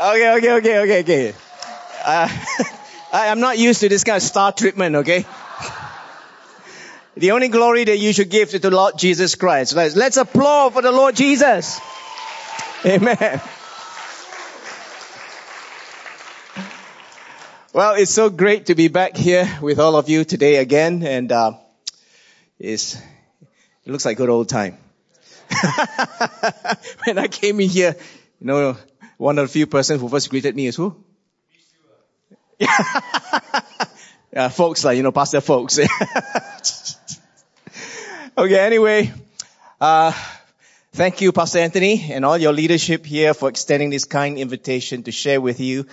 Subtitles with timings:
[0.00, 1.34] Okay, okay, okay, okay, okay.
[2.02, 2.26] Uh,
[3.12, 5.26] I, am not used to this kind of star treatment, okay?
[7.18, 9.76] The only glory that you should give to the Lord Jesus Christ.
[9.76, 11.78] Let's, let's applaud for the Lord Jesus.
[12.86, 13.42] Amen.
[17.74, 21.30] Well, it's so great to be back here with all of you today again, and
[21.30, 21.52] uh,
[22.58, 24.78] it's, it looks like good old time.
[27.04, 27.96] when I came in here,
[28.40, 28.78] you know,
[29.20, 30.96] one of the few persons who first greeted me is who?
[34.32, 35.78] yeah, folks like, you know, Pastor folks.
[38.38, 39.12] okay, anyway,
[39.78, 40.12] uh,
[40.92, 45.12] thank you, Pastor Anthony, and all your leadership here for extending this kind invitation to
[45.12, 45.84] share with you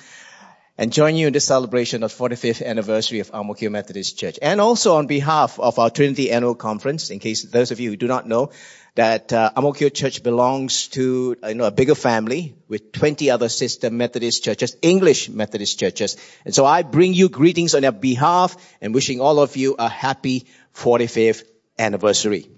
[0.77, 4.39] and join you in this celebration of 45th anniversary of Ang Mo Kio Methodist Church.
[4.41, 7.97] And also on behalf of our Trinity Annual Conference, in case those of you who
[7.97, 8.51] do not know,
[8.97, 13.29] that uh, Ang Mo Kio Church belongs to you know, a bigger family with 20
[13.29, 16.17] other sister Methodist churches, English Methodist churches.
[16.45, 19.87] And so I bring you greetings on their behalf and wishing all of you a
[19.87, 21.43] happy 45th
[21.77, 22.49] anniversary.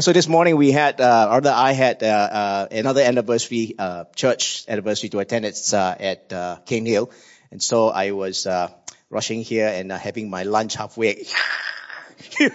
[0.00, 4.64] so this morning we had, uh, or I had uh, uh, another anniversary, uh, church
[4.68, 5.46] anniversary to attend.
[5.46, 7.10] It's uh, at uh, Cane Hill,
[7.50, 8.68] and so I was uh,
[9.10, 11.26] rushing here and uh, having my lunch halfway.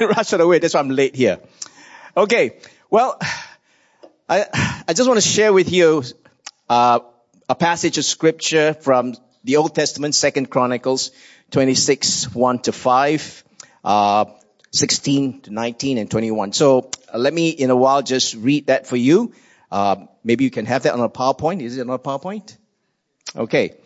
[0.00, 0.58] Rush it away.
[0.60, 1.40] That's why I'm late here.
[2.16, 2.58] Okay.
[2.88, 3.18] Well,
[4.28, 4.46] I
[4.88, 6.04] I just want to share with you
[6.68, 7.00] uh,
[7.48, 11.10] a passage of scripture from the Old Testament, Second Chronicles
[11.50, 13.44] 26, 1 to 5.
[13.84, 14.24] Uh,
[14.72, 16.52] 16 to 19 and 21.
[16.52, 19.32] So uh, let me in a while just read that for you.
[19.70, 21.62] Uh, maybe you can have that on a PowerPoint.
[21.62, 22.56] Is it on a PowerPoint?
[23.34, 23.76] Okay.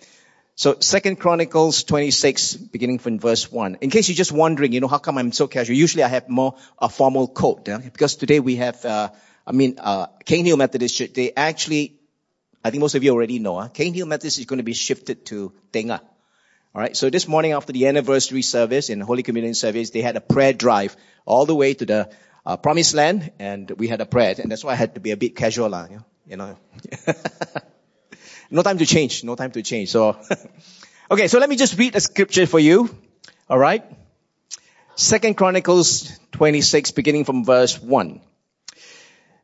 [0.55, 3.79] So Second Chronicles 26, beginning from verse 1.
[3.81, 5.77] In case you're just wondering, you know, how come I'm so casual?
[5.77, 7.79] Usually I have more a formal coat, yeah?
[7.79, 9.09] because today we have, uh,
[9.47, 11.97] I mean, uh, Cane Hill Methodist Church, they actually,
[12.63, 13.69] I think most of you already know, huh?
[13.69, 16.01] Cane Hill Methodist is going to be shifted to Tengah.
[16.73, 16.97] All right.
[16.97, 20.53] So this morning after the anniversary service in Holy Communion service, they had a prayer
[20.53, 20.97] drive
[21.27, 22.11] all the way to the
[22.47, 25.11] uh, promised land and we had a prayer and that's why I had to be
[25.11, 25.75] a bit casual.
[25.75, 25.89] Uh,
[26.27, 26.57] you know,
[28.51, 29.23] no time to change.
[29.25, 29.91] No time to change.
[29.91, 30.17] So,
[31.11, 31.29] okay.
[31.29, 32.95] So let me just read a scripture for you.
[33.49, 33.85] All right.
[34.97, 38.21] Second Chronicles 26 beginning from verse 1.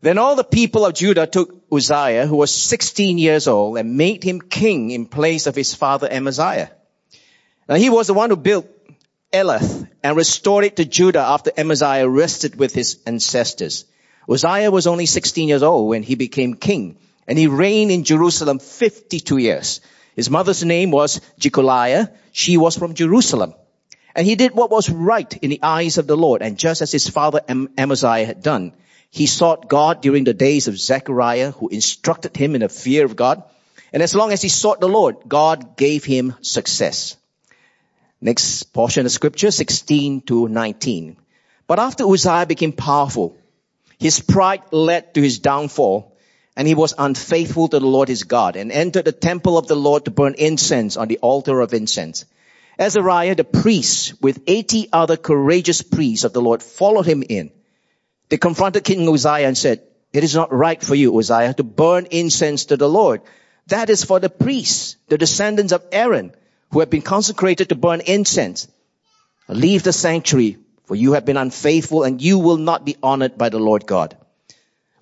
[0.03, 4.22] Then all the people of Judah took Uzziah, who was 16 years old, and made
[4.22, 6.71] him king in place of his father Amaziah.
[7.69, 8.67] Now he was the one who built
[9.33, 13.84] Elath and restored it to Judah after Amaziah rested with his ancestors.
[14.28, 18.59] Uzziah was only 16 years old when he became king and he reigned in Jerusalem
[18.59, 19.81] 52 years.
[20.14, 22.10] His mother's name was Jecoliah.
[22.32, 23.54] She was from Jerusalem.
[24.14, 26.41] And he did what was right in the eyes of the Lord.
[26.41, 28.72] And just as his father Amaziah had done,
[29.10, 33.16] he sought God during the days of Zechariah, who instructed him in the fear of
[33.16, 33.43] God.
[33.93, 37.16] And as long as he sought the Lord, God gave him success.
[38.20, 41.16] Next portion of scripture, 16 to 19.
[41.66, 43.37] But after Uzziah became powerful,
[43.98, 46.16] his pride led to his downfall,
[46.56, 49.77] and he was unfaithful to the Lord his God, and entered the temple of the
[49.77, 52.25] Lord to burn incense on the altar of incense.
[52.78, 57.50] Azariah the priest, with 80 other courageous priests of the Lord, followed him in.
[58.28, 62.06] They confronted King Uzziah and said, it is not right for you, Uzziah, to burn
[62.11, 63.21] incense to the Lord.
[63.67, 66.33] That is for the priests, the descendants of Aaron
[66.71, 68.69] who have been consecrated to burn incense.
[69.49, 70.56] Leave the sanctuary,
[70.87, 74.17] for you have been unfaithful and you will not be honored by the Lord God.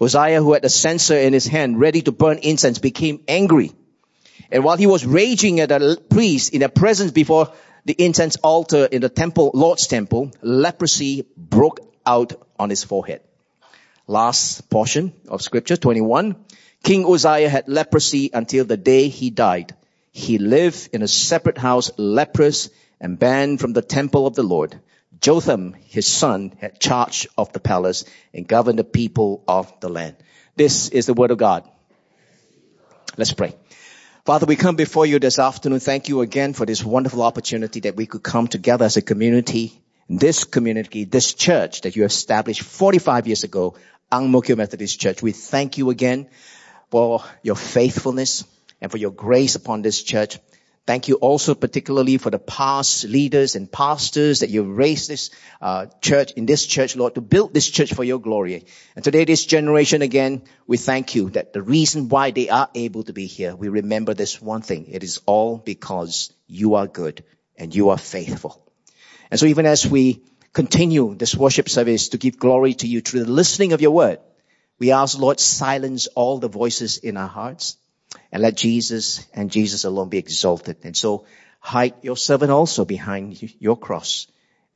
[0.01, 3.73] Uzziah, who had a censer in his hand, ready to burn incense, became angry.
[4.51, 7.53] And while he was raging at the priest in their presence before
[7.85, 13.21] the incense altar in the temple, Lord's temple, leprosy broke out on his forehead.
[14.07, 16.37] Last portion of scripture, 21.
[16.83, 19.75] King Uzziah had leprosy until the day he died.
[20.13, 22.69] He lived in a separate house, leprous
[23.01, 24.79] and banned from the temple of the Lord.
[25.25, 28.05] Jotham, his son, had charge of the palace
[28.35, 30.17] and governed the people of the land.
[30.55, 31.67] This is the word of God.
[33.17, 33.55] Let's pray.
[34.27, 35.81] Father, we come before you this afternoon.
[35.81, 39.73] Thank you again for this wonderful opportunity that we could come together as a community.
[40.11, 43.77] This community, this church that you established 45 years ago,
[44.13, 45.23] Ang Mo Kio Methodist Church.
[45.23, 46.29] We thank you again
[46.91, 48.45] for your faithfulness
[48.83, 50.39] and for your grace upon this church.
[50.87, 55.31] Thank you also particularly for the past leaders and pastors that you've raised this
[55.63, 58.67] uh, church in this church, Lord, to build this church for your glory.
[58.95, 63.03] And today, this generation again, we thank you that the reason why they are able
[63.05, 64.89] to be here, we remember this one thing.
[64.89, 67.25] It is all because you are good
[67.57, 68.63] and you are faithful.
[69.31, 70.23] And so even as we
[70.53, 74.21] continue this worship service to give glory to you through the listening of your word.
[74.79, 77.77] We ask, Lord, silence all the voices in our hearts
[78.33, 80.79] and let Jesus and Jesus alone be exalted.
[80.85, 81.27] And so
[81.61, 84.27] hide your servant also behind your cross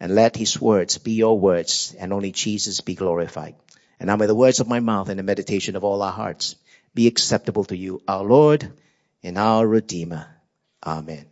[0.00, 3.54] and let his words be your words and only Jesus be glorified.
[4.00, 6.56] And now may the words of my mouth and the meditation of all our hearts
[6.94, 8.70] be acceptable to you, our Lord
[9.22, 10.26] and our Redeemer.
[10.84, 11.26] Amen.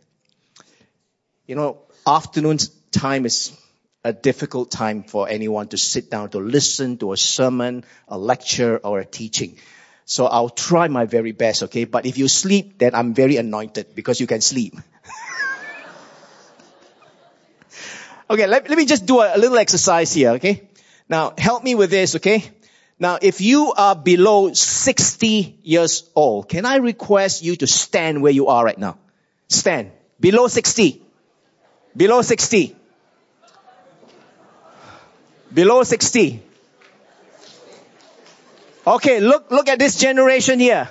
[1.45, 2.57] You know, afternoon
[2.91, 3.57] time is
[4.03, 8.77] a difficult time for anyone to sit down to listen to a sermon, a lecture,
[8.77, 9.57] or a teaching.
[10.09, 11.83] So I'll try my very best, okay?
[11.83, 14.73] But if you sleep, then I'm very anointed because you can sleep.
[18.29, 20.69] okay, let, let me just do a, a little exercise here, okay?
[21.09, 22.41] Now, help me with this, okay?
[22.97, 28.31] Now, if you are below 60 years old, can I request you to stand where
[28.31, 28.97] you are right now?
[29.49, 29.91] Stand.
[30.21, 31.01] Below 60.
[31.97, 32.77] Below 60.
[35.53, 36.46] Below 60.
[38.87, 40.89] Okay, look, look at this generation here.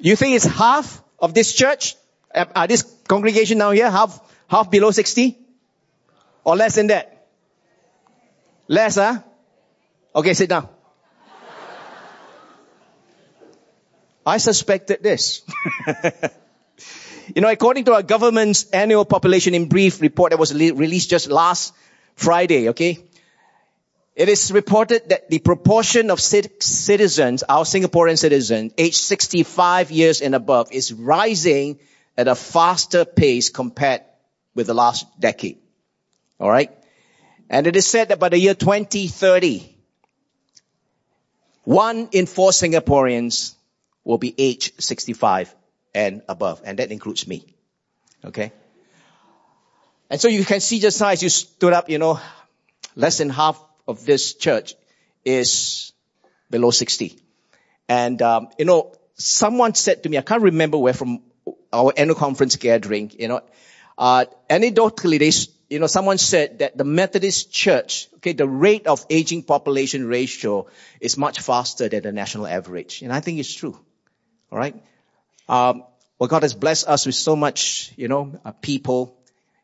[0.00, 1.94] You think it's half of this church?
[2.34, 4.18] Uh, this congregation now here, half,
[4.48, 5.38] half below 60?
[6.42, 7.28] Or less than that?
[8.66, 9.20] Less, huh?
[10.16, 10.68] Okay, sit down.
[14.26, 15.42] I suspected this.
[17.36, 21.28] you know, according to our government's annual population in brief report that was released just
[21.28, 21.72] last
[22.16, 22.98] Friday, okay?
[24.14, 30.34] It is reported that the proportion of citizens, our Singaporean citizens, aged 65 years and
[30.34, 31.78] above is rising
[32.16, 34.02] at a faster pace compared
[34.54, 35.58] with the last decade.
[36.38, 36.70] Alright?
[37.48, 39.76] And it is said that by the year 2030,
[41.64, 43.54] one in four Singaporeans
[44.04, 45.54] will be age 65
[45.94, 47.54] and above, and that includes me.
[48.24, 48.52] Okay?
[50.10, 52.20] And so you can see just now as you stood up, you know,
[52.94, 53.58] less than half
[53.92, 54.74] of this church
[55.24, 55.92] is
[56.50, 57.18] below 60.
[57.88, 61.22] And, um, you know, someone said to me, I can't remember where from
[61.72, 63.40] our annual conference gathering, you know,
[63.98, 65.32] uh, anecdotally, they,
[65.74, 70.66] you know, someone said that the Methodist Church, okay, the rate of aging population ratio
[71.00, 73.02] is much faster than the national average.
[73.02, 73.78] And I think it's true.
[74.50, 74.74] All right.
[75.48, 75.84] Um,
[76.18, 79.18] well, God has blessed us with so much, you know, uh, people,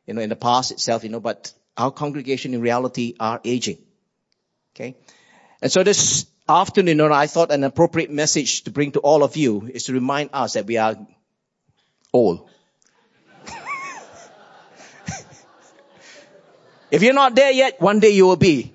[0.06, 3.78] you know, in the past itself, you know, but our congregation in reality are aging.
[4.74, 4.96] Okay.
[5.60, 9.68] And so this afternoon, I thought an appropriate message to bring to all of you
[9.72, 10.96] is to remind us that we are
[12.12, 12.48] old.
[16.90, 18.72] If you're not there yet, one day you will be.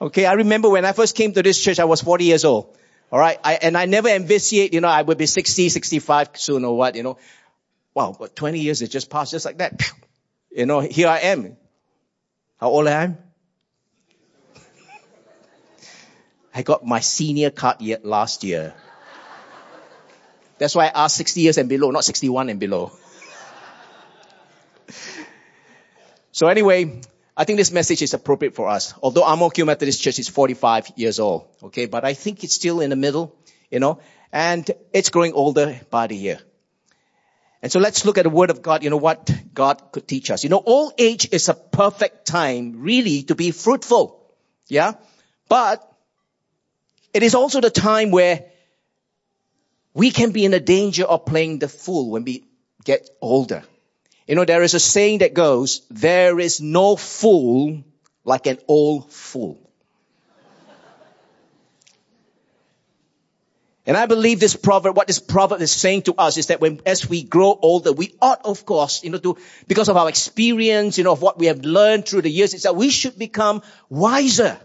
[0.00, 2.76] Okay, I remember when I first came to this church, I was 40 years old.
[3.10, 6.76] Alright, I, and I never envisaged, you know, I would be 60, 65 soon or
[6.76, 7.18] what, you know.
[7.94, 9.80] Wow, but 20 years has just passed just like that.
[10.50, 11.56] You know, here I am.
[12.58, 13.18] How old I am?
[16.54, 18.74] I got my senior card yet last year.
[20.58, 22.92] That's why I asked 60 years and below, not 61 and below.
[26.32, 27.00] So anyway,
[27.36, 28.94] I think this message is appropriate for us.
[29.02, 32.90] Although Mo Methodist Church is 45 years old, okay, but I think it's still in
[32.90, 33.36] the middle,
[33.70, 34.00] you know,
[34.32, 36.38] and it's growing older by the year.
[37.60, 40.30] And so let's look at the Word of God, you know, what God could teach
[40.30, 40.44] us.
[40.44, 44.32] You know, old age is a perfect time really to be fruitful.
[44.68, 44.92] Yeah?
[45.48, 45.82] But
[47.14, 48.46] it is also the time where
[49.94, 52.44] we can be in the danger of playing the fool when we
[52.84, 53.62] get older.
[54.26, 57.82] You know, there is a saying that goes, there is no fool
[58.24, 59.58] like an old fool.
[63.86, 66.82] And I believe this proverb, what this proverb is saying to us is that when,
[66.84, 70.98] as we grow older, we ought, of course, you know, to, because of our experience,
[70.98, 73.62] you know, of what we have learned through the years, is that we should become
[73.88, 74.58] wiser.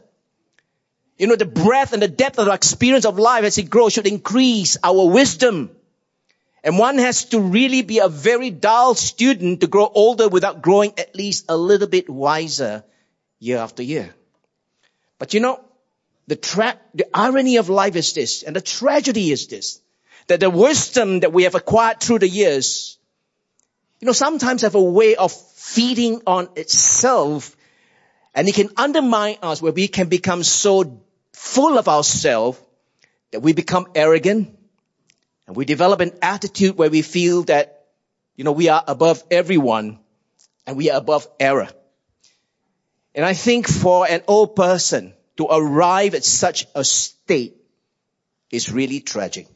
[1.17, 3.93] You know, the breadth and the depth of our experience of life as it grows
[3.93, 5.69] should increase our wisdom.
[6.63, 10.93] And one has to really be a very dull student to grow older without growing
[10.97, 12.83] at least a little bit wiser
[13.39, 14.13] year after year.
[15.19, 15.59] But you know,
[16.27, 16.35] the
[16.95, 19.81] the irony of life is this, and the tragedy is this,
[20.27, 22.97] that the wisdom that we have acquired through the years,
[23.99, 27.55] you know, sometimes have a way of feeding on itself,
[28.33, 31.01] and it can undermine us where we can become so
[31.33, 32.59] full of ourselves
[33.31, 34.57] that we become arrogant,
[35.47, 37.85] and we develop an attitude where we feel that,
[38.35, 39.99] you know, we are above everyone
[40.65, 41.69] and we are above error.
[43.13, 47.55] And I think for an old person to arrive at such a state
[48.51, 49.47] is really tragic.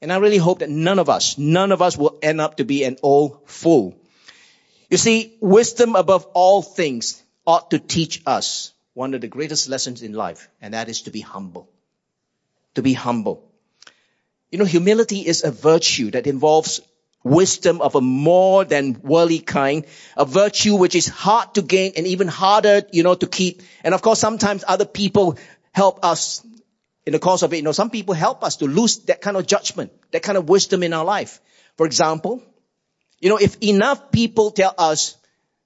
[0.00, 2.64] And I really hope that none of us, none of us will end up to
[2.64, 4.00] be an old fool.
[4.88, 10.02] You see, wisdom above all things ought to teach us one of the greatest lessons
[10.02, 11.68] in life, and that is to be humble.
[12.74, 13.36] To be humble.
[14.50, 16.80] You know, humility is a virtue that involves
[17.22, 19.84] wisdom of a more than worldly kind,
[20.16, 23.62] a virtue which is hard to gain and even harder, you know, to keep.
[23.84, 25.38] And of course, sometimes other people
[25.72, 26.46] help us
[27.06, 27.56] in the course of it.
[27.56, 30.48] You know, some people help us to lose that kind of judgment, that kind of
[30.48, 31.40] wisdom in our life.
[31.76, 32.42] For example,
[33.20, 35.16] you know, if enough people tell us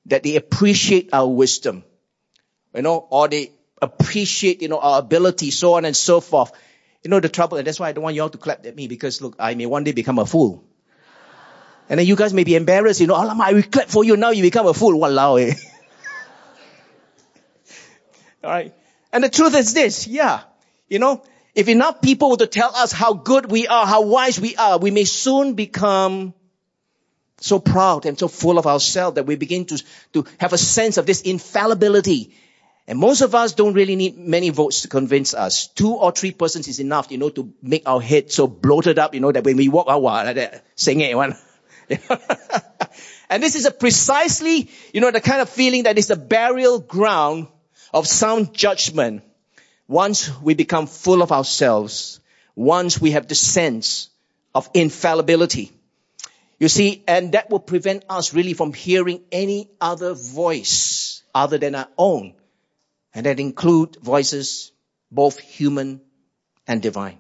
[0.07, 1.85] that they appreciate our wisdom,
[2.75, 6.53] you know, or they appreciate, you know, our ability, so on and so forth,
[7.03, 8.75] you know, the trouble, and that's why I don't want you all to clap at
[8.75, 10.65] me because look, I may one day become a fool.
[11.89, 14.17] And then you guys may be embarrassed, you know, oh, I will clap for you
[14.17, 14.99] now, you become a fool.
[14.99, 15.55] Walao, eh?
[18.45, 18.75] Alright.
[19.13, 20.43] And the truth is this, yeah.
[20.89, 21.23] You know,
[21.55, 24.79] if enough people were to tell us how good we are, how wise we are,
[24.79, 26.35] we may soon become
[27.39, 30.97] so proud and so full of ourselves that we begin to, to have a sense
[30.97, 32.35] of this infallibility
[32.87, 35.69] and most of us don't really need many votes to convince us.
[35.69, 39.15] Two or three persons is enough, you know, to make our head so bloated up,
[39.15, 41.35] you know, that when we walk out, like that, sing it one.
[43.31, 46.79] and this is a precisely, you know, the kind of feeling that is the burial
[46.79, 47.49] ground
[47.95, 49.23] of sound judgment.
[49.89, 52.21] Once we become full of ourselves,
[52.55, 54.11] once we have the sense
[54.55, 55.73] of infallibility.
[56.65, 61.75] You see, and that will prevent us really from hearing any other voice other than
[61.75, 62.37] our own
[63.13, 64.73] and that include voices,
[65.11, 66.01] both human
[66.67, 67.19] and divine.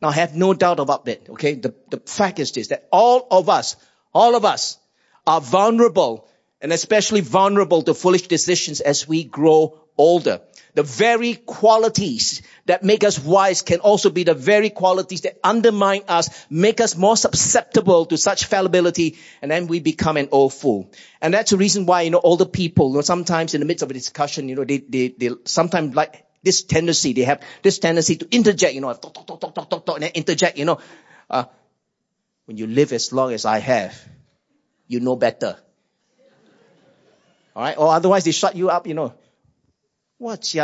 [0.00, 1.56] Now I have no doubt about that, okay?
[1.56, 3.76] The, the fact is this, that all of us,
[4.14, 4.78] all of us
[5.26, 6.26] are vulnerable
[6.64, 10.40] and especially vulnerable to foolish decisions as we grow older.
[10.72, 16.04] The very qualities that make us wise can also be the very qualities that undermine
[16.08, 20.90] us, make us more susceptible to such fallibility, and then we become an old fool.
[21.20, 23.82] And that's the reason why, you know, older people, you know, sometimes in the midst
[23.82, 27.78] of a discussion, you know, they, they, they sometimes like this tendency, they have this
[27.78, 30.64] tendency to interject, you know, talk, talk, talk, talk, talk, talk, and then interject, you
[30.64, 30.78] know.
[31.28, 31.44] Uh,
[32.46, 33.94] when you live as long as I have,
[34.88, 35.58] you know better.
[37.54, 37.76] All right?
[37.76, 39.14] Or otherwise they shut you up, you know.
[40.18, 40.54] What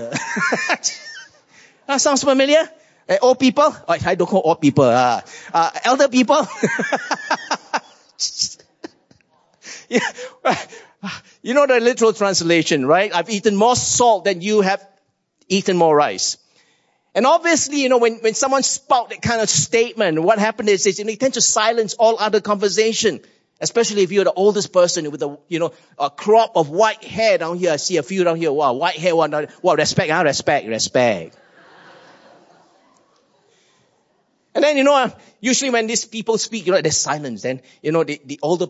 [0.00, 0.98] That
[1.88, 2.68] ah, sounds familiar?
[3.08, 3.64] Uh, old people?
[3.64, 4.84] Oh, I don't call old people.
[4.84, 5.20] Uh,
[5.52, 6.46] uh elder people?
[11.42, 13.12] You know the literal translation, right?
[13.12, 14.86] I've eaten more salt than you have
[15.48, 16.38] eaten more rice.
[17.14, 20.86] And obviously, you know, when, when someone spout that kind of statement, what happened is,
[20.86, 23.20] is you know, they tend to silence all other conversation.
[23.62, 27.38] Especially if you're the oldest person with a, you know, a crop of white hair
[27.38, 27.70] down here.
[27.70, 28.52] I see a few down here.
[28.52, 31.38] Wow, white hair one down Wow, respect, I respect, respect.
[34.52, 37.42] And then, you know, uh, usually when these people speak, you know, there's silence.
[37.42, 38.66] Then, you know, the, the older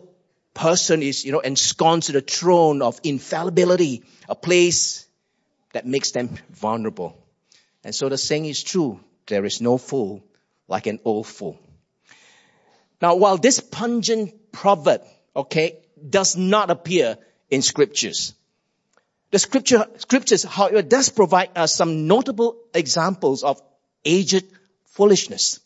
[0.53, 5.07] person is, you know, ensconced to the throne of infallibility, a place
[5.73, 7.17] that makes them vulnerable.
[7.83, 8.99] And so the saying is true.
[9.25, 10.23] There is no fool
[10.67, 11.59] like an old fool.
[13.01, 15.01] Now, while this pungent proverb,
[15.35, 15.79] okay,
[16.09, 17.17] does not appear
[17.49, 18.33] in scriptures.
[19.31, 23.61] The scripture, scriptures, however, does provide us some notable examples of
[24.05, 24.45] aged
[24.85, 25.59] foolishness.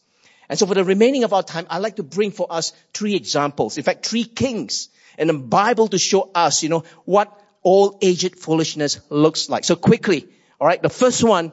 [0.50, 3.16] And so for the remaining of our time, I'd like to bring for us three
[3.16, 3.78] examples.
[3.78, 8.40] In fact, three kings in the Bible to show us, you know, what all aged
[8.40, 9.66] foolishness looks like.
[9.66, 10.28] So quickly,
[10.62, 11.52] alright, the first one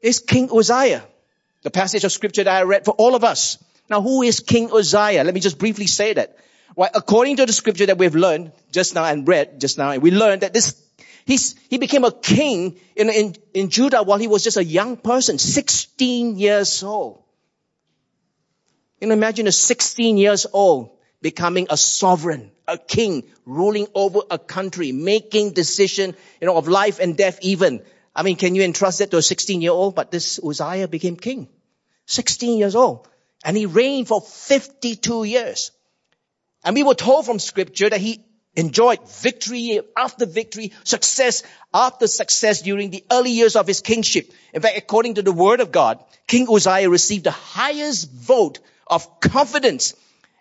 [0.00, 1.04] is King Uzziah.
[1.62, 3.58] The passage of scripture that I read for all of us.
[3.88, 5.22] Now who is King Uzziah?
[5.22, 6.36] Let me just briefly say that.
[6.76, 10.10] Well, according to the scripture that we've learned just now and read just now, we
[10.10, 10.80] learned that this,
[11.24, 14.96] he's, he became a king in, in, in Judah while he was just a young
[14.96, 17.22] person, 16 years old.
[19.00, 24.38] You know, imagine a 16 years old becoming a sovereign, a king, ruling over a
[24.38, 27.82] country, making decision, you know, of life and death even.
[28.14, 29.94] I mean, can you entrust that to a 16 year old?
[29.94, 31.48] But this Uzziah became king.
[32.06, 33.08] 16 years old.
[33.44, 35.72] And he reigned for 52 years.
[36.64, 41.42] And we were told from scripture that he enjoyed victory after victory, success
[41.72, 44.30] after success during the early years of his kingship.
[44.52, 49.20] In fact, according to the word of God, King Uzziah received the highest vote of
[49.20, 49.94] confidence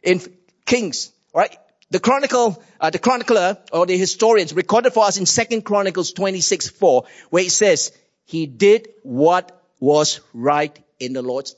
[0.03, 0.21] in
[0.65, 1.55] kings, right?
[1.89, 6.69] The chronicle, uh, the chronicler or the historians recorded for us in Second Chronicles 26,
[6.69, 7.91] 4, where it says,
[8.25, 11.55] he did what was right in the Lord's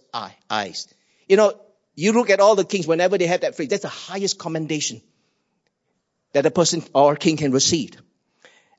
[0.49, 0.87] eyes.
[1.27, 1.53] You know,
[1.95, 5.01] you look at all the kings, whenever they have that phrase, that's the highest commendation
[6.33, 7.91] that a person or a king can receive.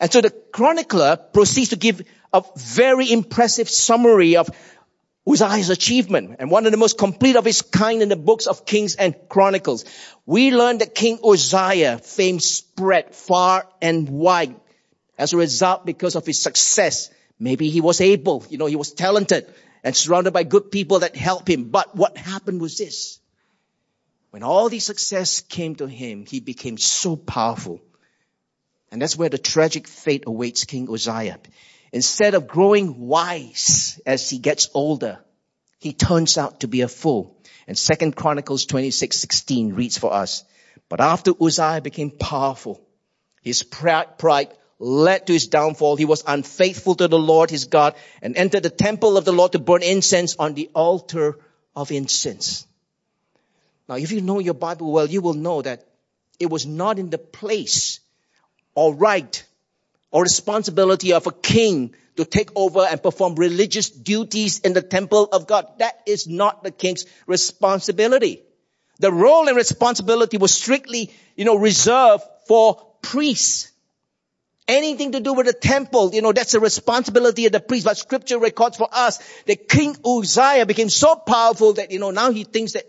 [0.01, 2.03] And so the chronicler proceeds to give
[2.33, 4.51] a very impressive summary of
[5.27, 8.67] Uzziah's achievement and one of the most complete of its kind in the books of
[8.67, 9.85] Kings and Chronicles.
[10.27, 14.57] We learn that King Uzziah fame spread far and wide
[15.17, 17.11] as a result because of his success.
[17.39, 19.53] Maybe he was able, you know, he was talented
[19.85, 21.65] and surrounded by good people that help him.
[21.65, 23.21] But what happened was this.
[24.31, 27.81] When all the success came to him, he became so powerful.
[28.91, 31.39] And that's where the tragic fate awaits King Uzziah.
[31.93, 35.21] Instead of growing wise as he gets older,
[35.79, 37.37] he turns out to be a fool.
[37.69, 40.45] And Second Chronicles 26, 16 reads for us.
[40.89, 42.81] But after Uzziah became powerful,
[43.43, 45.97] his pride, pride led to his downfall.
[45.97, 49.53] He was unfaithful to the Lord his God and entered the temple of the Lord
[49.53, 51.39] to burn incense on the altar
[51.75, 52.67] of incense.
[53.89, 55.87] Now, if you know your Bible well, you will know that
[56.39, 58.01] it was not in the place
[58.75, 59.45] or right
[60.11, 65.25] or responsibility of a king to take over and perform religious duties in the temple
[65.33, 65.67] of God.
[65.79, 68.43] That is not the king's responsibility.
[69.01, 73.73] The role and responsibility was strictly, you know, reserved for priests.
[74.67, 77.85] Anything to do with the temple, you know, that's a responsibility of the priest.
[77.85, 82.31] But scripture records for us that King Uzziah became so powerful that, you know, now
[82.31, 82.85] he thinks that,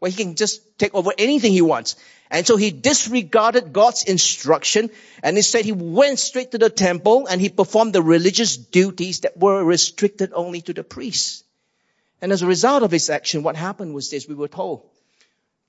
[0.00, 1.94] well, he can just take over anything he wants.
[2.28, 4.90] And so he disregarded God's instruction
[5.22, 9.36] and instead he went straight to the temple and he performed the religious duties that
[9.36, 11.44] were restricted only to the priests.
[12.22, 14.88] And as a result of his action, what happened was this, we were told.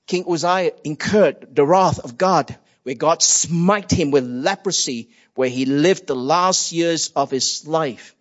[0.06, 5.64] King Uzziah incurred the wrath of God, where God smite him with leprosy, where he
[5.64, 8.14] lived the last years of his life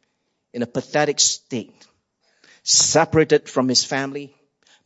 [0.54, 1.88] in a pathetic state,
[2.64, 4.36] separated from his family,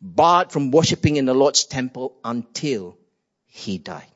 [0.02, 2.98] barred from worshiping in the Lord's temple until
[3.46, 4.12] he died.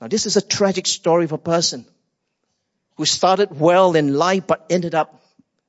[0.00, 1.84] Now this is a tragic story of a person
[2.96, 5.22] who started well in life but ended up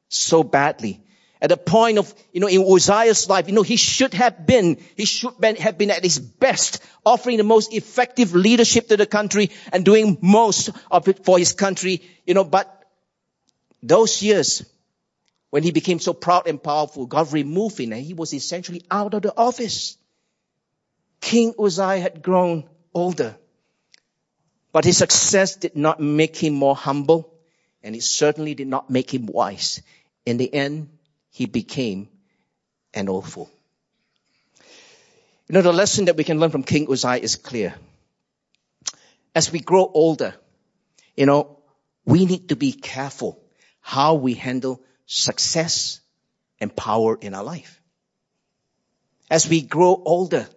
[0.09, 1.03] so badly.
[1.41, 4.77] At the point of, you know, in Uzziah's life, you know, he should have been,
[4.95, 9.49] he should have been at his best, offering the most effective leadership to the country
[9.73, 12.83] and doing most of it for his country, you know, but
[13.81, 14.63] those years,
[15.49, 19.15] when he became so proud and powerful, God removed him and he was essentially out
[19.15, 19.97] of the office.
[21.21, 23.35] King Uzziah had grown older.
[24.71, 27.33] But his success did not make him more humble,
[27.83, 29.81] and it certainly did not make him wise.
[30.25, 30.89] In the end,
[31.31, 32.09] he became
[32.93, 33.49] an fool.
[35.47, 37.73] You know, the lesson that we can learn from King Uzziah is clear.
[39.33, 40.35] As we grow older,
[41.15, 41.59] you know,
[42.05, 43.41] we need to be careful
[43.79, 46.01] how we handle success
[46.59, 47.81] and power in our life.
[49.29, 50.47] As we grow older,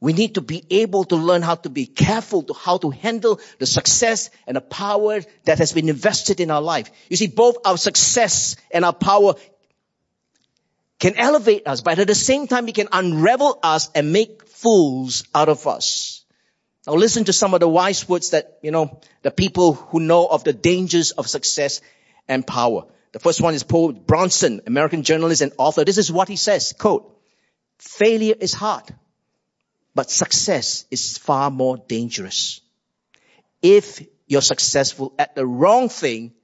[0.00, 3.40] we need to be able to learn how to be careful to how to handle
[3.58, 6.90] the success and the power that has been invested in our life.
[7.08, 9.34] You see, both our success and our power
[10.98, 15.24] can elevate us, but at the same time, it can unravel us and make fools
[15.34, 16.24] out of us.
[16.86, 20.26] Now listen to some of the wise words that, you know, the people who know
[20.26, 21.80] of the dangers of success
[22.26, 22.86] and power.
[23.12, 25.84] The first one is Po Bronson, American journalist and author.
[25.84, 27.16] This is what he says, quote,
[27.78, 28.92] failure is hard
[29.98, 32.60] but success is far more dangerous.
[33.60, 36.34] If you're successful at the wrong thing,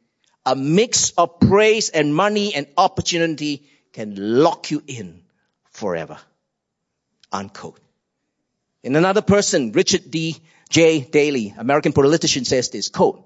[0.45, 5.23] a mix of praise and money and opportunity can lock you in
[5.71, 6.19] forever.
[7.33, 7.81] Unquote.
[8.83, 10.37] In another person, Richard D.
[10.69, 11.01] J.
[11.01, 13.25] Daley, American politician says this, quote,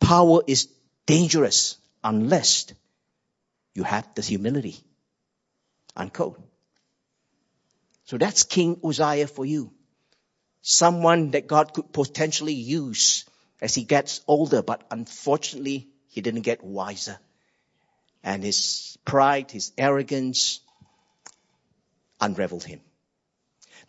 [0.00, 0.68] power is
[1.06, 2.72] dangerous unless
[3.74, 4.76] you have the humility.
[5.96, 6.40] Unquote.
[8.04, 9.72] So that's King Uzziah for you.
[10.62, 13.24] Someone that God could potentially use
[13.60, 17.18] as he gets older, but unfortunately he didn't get wiser.
[18.24, 20.60] And his pride, his arrogance
[22.20, 22.80] unraveled him.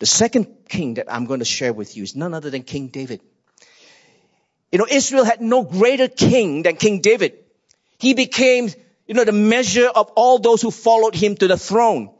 [0.00, 2.88] The second king that I'm going to share with you is none other than King
[2.88, 3.20] David.
[4.72, 7.38] You know, Israel had no greater king than King David.
[7.98, 8.70] He became,
[9.06, 12.10] you know, the measure of all those who followed him to the throne.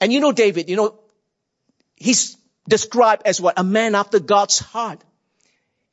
[0.00, 0.98] And you know David, you know,
[1.96, 2.36] he's
[2.68, 3.58] described as what?
[3.58, 5.02] A man after God's heart.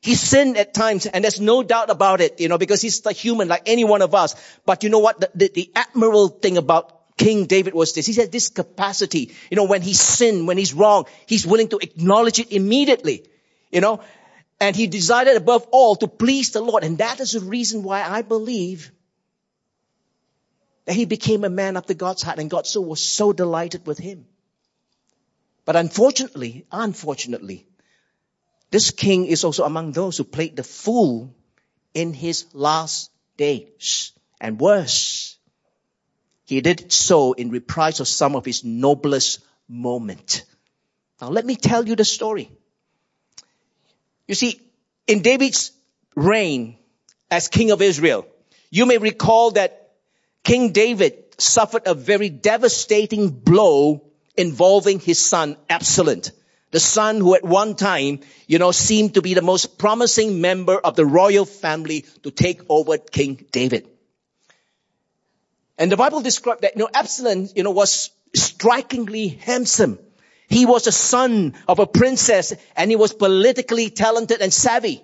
[0.02, 3.12] He sinned at times, and there's no doubt about it, you know, because he's a
[3.12, 4.36] human like any one of us.
[4.66, 5.20] But you know what?
[5.20, 8.06] The, the, the admirable thing about King David was this.
[8.06, 11.80] He had this capacity, you know, when he sinned, when he's wrong, he's willing to
[11.80, 13.26] acknowledge it immediately,
[13.72, 14.02] you know,
[14.60, 16.84] and he decided above all to please the Lord.
[16.84, 18.92] And that is the reason why I believe
[20.86, 23.98] that he became a man after God's heart and God so was so delighted with
[23.98, 24.26] him.
[25.66, 27.67] But unfortunately, unfortunately,
[28.70, 31.34] this king is also among those who played the fool
[31.94, 35.38] in his last days and worse.
[36.46, 40.44] He did so in reprise of some of his noblest moment.
[41.22, 42.52] Now let me tell you the story.
[44.28, 44.62] You see,
[45.08, 45.72] in David's
[46.16, 46.78] reign
[47.32, 48.28] as king of Israel,
[48.70, 49.92] you may recall that
[50.44, 54.04] King David suffered a very devastating blow
[54.36, 56.22] involving his son Absalom.
[56.72, 60.78] The son who at one time, you know, seemed to be the most promising member
[60.78, 63.88] of the royal family to take over King David.
[65.78, 70.00] And the Bible described that, you know, Absalom, you know, was strikingly handsome.
[70.50, 75.04] He was a son of a princess and he was politically talented and savvy.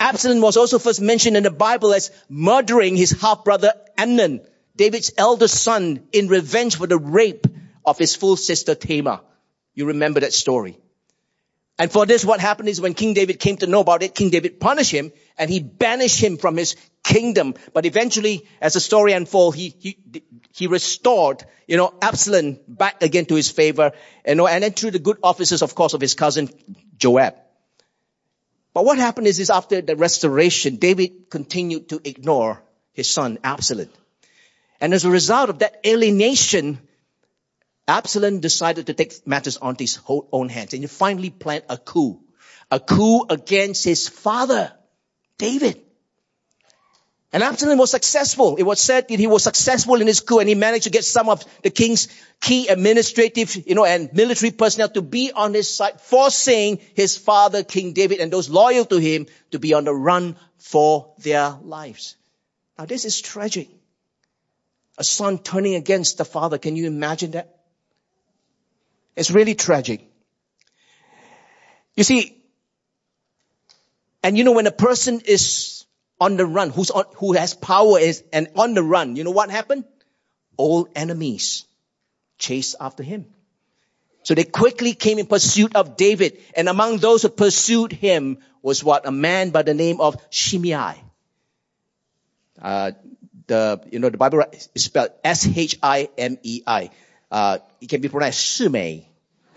[0.00, 4.40] Absalom was also first mentioned in the Bible as murdering his half brother Amnon,
[4.74, 7.46] David's eldest son, in revenge for the rape
[7.84, 9.20] of his full sister Tamar.
[9.74, 10.78] You remember that story.
[11.78, 14.30] And for this, what happened is when King David came to know about it, King
[14.30, 17.54] David punished him and he banished him from his kingdom.
[17.72, 19.98] But eventually, as the story unfolds, he, he,
[20.54, 23.92] he restored, you know, Absalom back again to his favor,
[24.26, 26.50] you know, and then through the good offices, of course, of his cousin
[26.98, 27.34] Joab.
[28.74, 33.88] But what happened is, is after the restoration, David continued to ignore his son Absalom.
[34.80, 36.78] And as a result of that alienation,
[37.92, 42.20] Absalom decided to take matters onto his own hands and he finally planned a coup.
[42.70, 44.72] A coup against his father,
[45.36, 45.78] David.
[47.34, 48.56] And Absalom was successful.
[48.56, 51.04] It was said that he was successful in his coup and he managed to get
[51.04, 52.08] some of the king's
[52.40, 57.62] key administrative, you know, and military personnel to be on his side, forcing his father,
[57.62, 62.16] King David, and those loyal to him to be on the run for their lives.
[62.78, 63.68] Now this is tragic.
[64.96, 66.56] A son turning against the father.
[66.56, 67.58] Can you imagine that?
[69.16, 70.08] It's really tragic.
[71.94, 72.42] You see,
[74.22, 75.84] and you know when a person is
[76.20, 79.30] on the run, who's on, who has power is and on the run, you know
[79.30, 79.84] what happened?
[80.56, 81.66] All enemies
[82.38, 83.26] chase after him.
[84.22, 88.84] So they quickly came in pursuit of David, and among those who pursued him was
[88.84, 90.94] what a man by the name of Shimei.
[92.60, 92.92] Uh,
[93.48, 96.90] the you know the Bible is spelled S H I M E I.
[97.32, 99.06] Uh, it can be pronounced Shimei.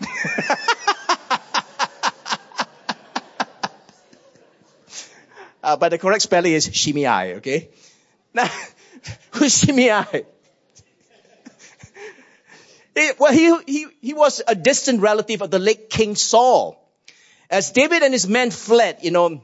[5.62, 7.68] uh, but the correct spelling is Shimei, okay?
[8.32, 8.48] Now,
[9.32, 10.04] who's Shimei?
[13.18, 16.82] well, he, he, he was a distant relative of the late King Saul.
[17.50, 19.42] As David and his men fled, you know,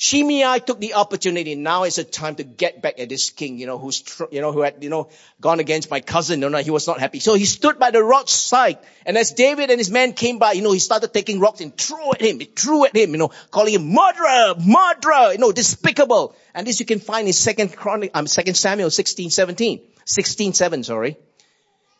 [0.00, 1.56] Shimei took the opportunity.
[1.56, 4.52] Now is the time to get back at this king, you know, who's, you know,
[4.52, 5.08] who had, you know,
[5.40, 6.38] gone against my cousin.
[6.38, 7.18] No, no, he was not happy.
[7.18, 8.78] So he stood by the rock's side.
[9.04, 11.76] And as David and his men came by, you know, he started taking rocks and
[11.76, 12.38] threw at him.
[12.38, 16.36] He threw at him, you know, calling him murderer, murderer, you know, despicable.
[16.54, 20.84] And this you can find in second chronic, um, second Samuel 16, 17, 16, 7,
[20.84, 21.16] sorry.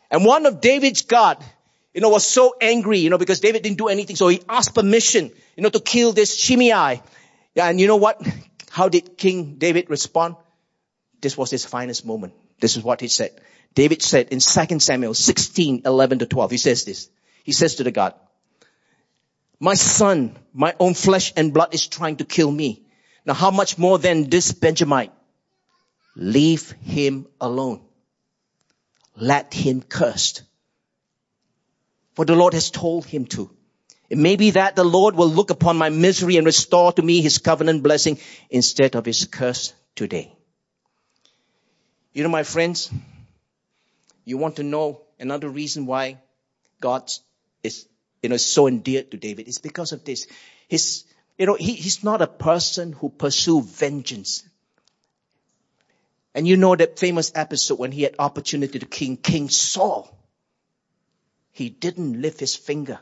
[0.09, 1.45] And one of David's God,
[1.93, 4.15] you know, was so angry, you know, because David didn't do anything.
[4.15, 7.03] So he asked permission, you know, to kill this Shimei.
[7.55, 8.21] Yeah, and you know what?
[8.71, 10.37] How did King David respond?
[11.21, 12.35] This was his finest moment.
[12.61, 13.41] This is what he said.
[13.75, 17.09] David said in 2 Samuel 16, 11 to 12, he says this.
[17.45, 18.15] He says to the God,
[19.61, 22.85] my son, my own flesh and blood is trying to kill me.
[23.27, 25.13] Now how much more than this Benjamite?
[26.15, 27.81] Leave him alone.
[29.17, 30.43] Let him curse.
[32.15, 33.51] For the Lord has told him to.
[34.09, 37.21] It may be that the Lord will look upon my misery and restore to me
[37.21, 38.19] his covenant blessing
[38.49, 40.35] instead of his curse today.
[42.15, 42.91] You know, my friends,
[44.25, 46.19] you want to know another reason why
[46.81, 47.11] God
[47.63, 47.87] is,
[48.23, 49.47] you know, so endeared to David.
[49.47, 50.27] It's because of this.
[50.69, 51.05] His,
[51.37, 54.43] you know, he, he's not a person who pursue vengeance.
[56.35, 60.15] And you know that famous episode when he had opportunity to king King Saul.
[61.53, 63.01] He didn't lift his finger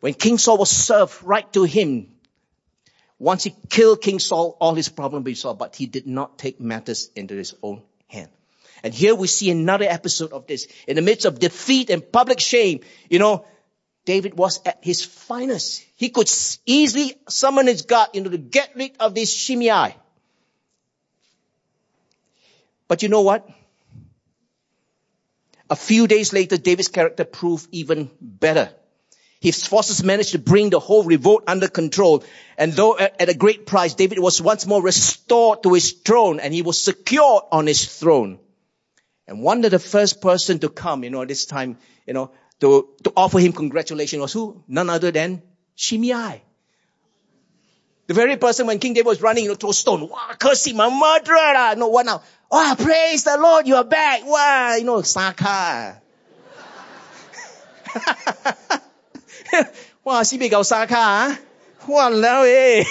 [0.00, 2.08] when King Saul was served right to him,
[3.18, 6.58] once he killed King Saul, all his problems be solved, but he did not take
[6.58, 8.30] matters into his own hand.
[8.82, 10.66] And here we see another episode of this.
[10.88, 13.44] In the midst of defeat and public shame, you know,
[14.06, 15.84] David was at his finest.
[15.96, 16.30] He could
[16.64, 19.94] easily summon his God, you know, to get rid of this Shimei.
[22.88, 23.48] But you know what?
[25.68, 28.72] A few days later, David's character proved even better.
[29.40, 32.22] His forces managed to bring the whole revolt under control.
[32.58, 36.52] And though at a great price, David was once more restored to his throne and
[36.52, 38.38] he was secured on his throne.
[39.26, 42.90] And one of the first person to come, you know, this time, you know, to,
[43.04, 44.62] to offer him congratulations was who?
[44.68, 45.40] None other than
[45.74, 46.42] Shimei.
[48.08, 50.06] The very person when King David was running, you know, throw stone.
[50.06, 51.76] Wow, curse him, a murderer.
[51.76, 52.22] No, what now?
[52.50, 54.20] Oh, praise the Lord, you are back.
[54.26, 56.02] Wow, you know, Saka.
[60.04, 61.38] wow, si big Saka.
[61.88, 62.84] Wow, eh.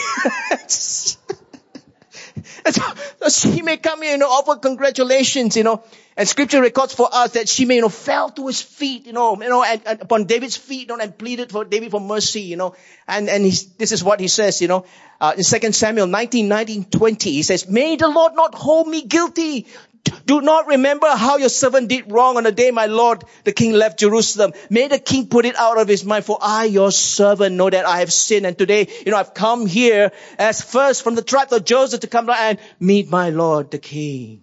[3.29, 5.83] Shimei come in and offer congratulations, you know.
[6.17, 9.41] And scripture records for us that Shimei, you know, fell to his feet, you know,
[9.41, 12.41] you know, and, and upon David's feet, you know, and pleaded for David for mercy,
[12.41, 12.75] you know.
[13.07, 14.85] And, and this is what he says, you know,
[15.21, 19.03] uh, in 2 Samuel 19, 19, 20, he says, may the Lord not hold me
[19.03, 19.67] guilty.
[20.26, 23.72] Do not remember how your servant did wrong on the day my Lord, the king
[23.72, 24.52] left Jerusalem.
[24.70, 27.86] May the king put it out of his mind, for I, your servant, know that
[27.86, 28.46] I have sinned.
[28.46, 32.06] And today, you know, I've come here as first from the tribe of Joseph to
[32.06, 34.42] come down and meet my Lord, the king.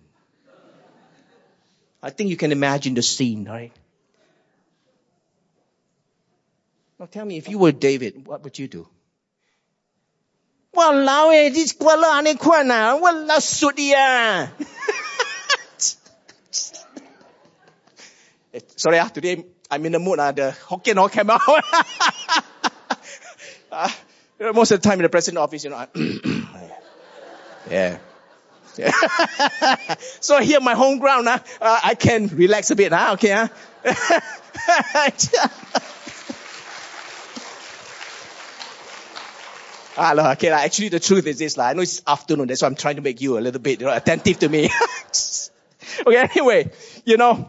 [2.01, 3.71] I think you can imagine the scene, right?
[6.99, 8.87] Now tell me, if you were David, what would you do?
[10.73, 14.53] 哇老诶，你过了安尼款啊，我老熟的呀。
[18.76, 20.18] Sorry, ah, today I'm in the mood.
[20.18, 21.40] Ah, the Hokkien all came out.
[23.72, 23.88] uh,
[24.54, 25.86] most of the time in the president office, you know.
[27.70, 27.98] yeah.
[30.20, 32.92] so here, my home ground, uh, uh, I can relax a bit.
[32.92, 33.14] Huh?
[33.14, 33.30] Okay.
[33.30, 33.48] Huh?
[39.96, 42.60] Ah, no, okay, like, actually the truth is this, like, I know it's afternoon, that's
[42.62, 44.68] why I'm trying to make you a little bit you know, attentive to me.
[46.06, 46.70] okay, anyway,
[47.06, 47.48] you know,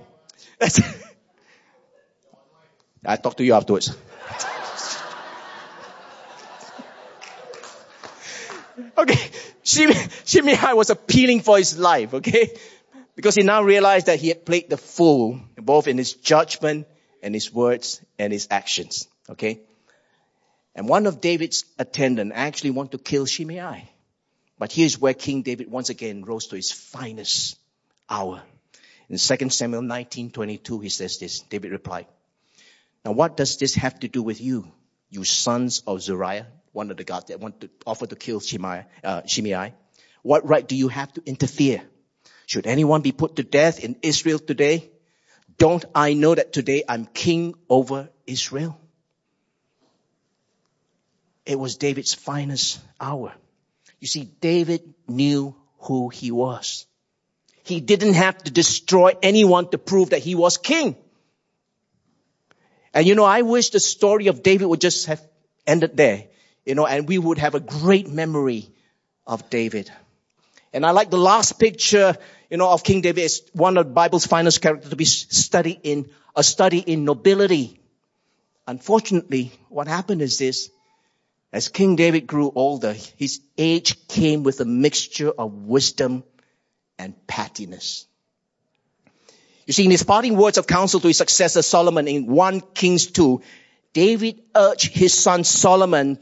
[3.05, 3.89] I talk to you afterwards.
[8.97, 9.19] okay,
[9.63, 12.57] Shimei was appealing for his life, okay?
[13.15, 16.87] Because he now realized that he had played the fool, both in his judgment
[17.21, 19.61] and his words and his actions, okay?
[20.75, 23.89] And one of David's attendants actually wanted to kill Shimei.
[24.59, 27.57] But here's where King David once again rose to his finest
[28.09, 28.41] hour.
[29.09, 31.39] In 2 Samuel 19:22, he says this.
[31.39, 32.07] David replied,
[33.05, 34.71] "Now what does this have to do with you,
[35.09, 38.41] you sons of Zeruiah, one of the gods that want to offer to kill
[39.03, 39.73] uh, Shimei?
[40.23, 41.81] What right do you have to interfere?
[42.47, 44.91] Should anyone be put to death in Israel today?
[45.57, 48.77] Don't I know that today I'm king over Israel?"
[51.45, 53.33] It was David's finest hour.
[54.01, 56.85] You see, David knew who he was.
[57.67, 60.95] He didn't have to destroy anyone to prove that he was king.
[62.93, 65.21] And you know, I wish the story of David would just have
[65.65, 66.25] ended there,
[66.65, 68.69] you know, and we would have a great memory
[69.25, 69.91] of David.
[70.73, 72.15] And I like the last picture,
[72.49, 75.81] you know, of King David is one of the Bible's finest characters to be studied
[75.83, 77.79] in, a study in nobility.
[78.65, 80.69] Unfortunately, what happened is this,
[81.53, 86.23] as King David grew older, his age came with a mixture of wisdom
[86.97, 88.05] and pettiness.
[89.65, 93.07] You see, in his parting words of counsel to his successor Solomon in 1 Kings
[93.07, 93.41] 2,
[93.93, 96.19] David urged his son Solomon,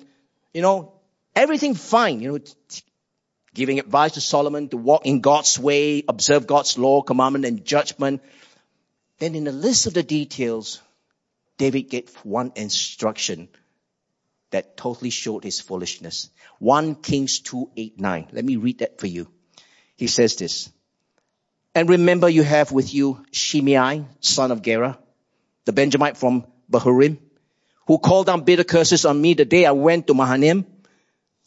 [0.53, 0.93] you know,
[1.35, 2.39] everything fine, you know,
[3.53, 8.21] giving advice to Solomon to walk in God's way, observe God's law, commandment, and judgment.
[9.19, 10.81] Then in the list of the details,
[11.57, 13.47] David gave one instruction
[14.51, 16.29] that totally showed his foolishness.
[16.59, 18.27] 1 Kings 2, 8, 9.
[18.31, 19.27] Let me read that for you.
[19.97, 20.71] He says this.
[21.73, 24.97] And remember you have with you Shimei, son of Gera,
[25.65, 27.17] the Benjamite from Bahurim,
[27.87, 30.65] who called down bitter curses on me the day I went to Mahanaim.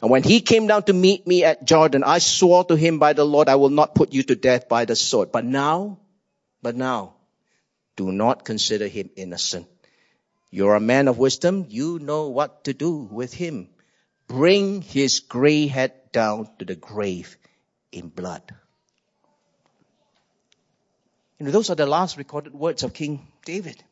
[0.00, 3.14] And when he came down to meet me at Jordan, I swore to him by
[3.14, 5.32] the Lord, I will not put you to death by the sword.
[5.32, 5.98] But now,
[6.62, 7.14] but now,
[7.96, 9.66] do not consider him innocent
[10.50, 11.66] you're a man of wisdom.
[11.68, 13.68] You know what to do with him.
[14.26, 17.36] Bring his gray head down to the grave
[17.92, 18.42] in blood.
[21.38, 23.82] You know, those are the last recorded words of King David.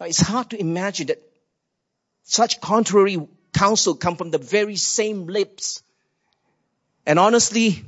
[0.00, 1.22] Now, it's hard to imagine that
[2.22, 3.18] such contrary
[3.52, 5.82] counsel come from the very same lips.
[7.06, 7.84] And honestly,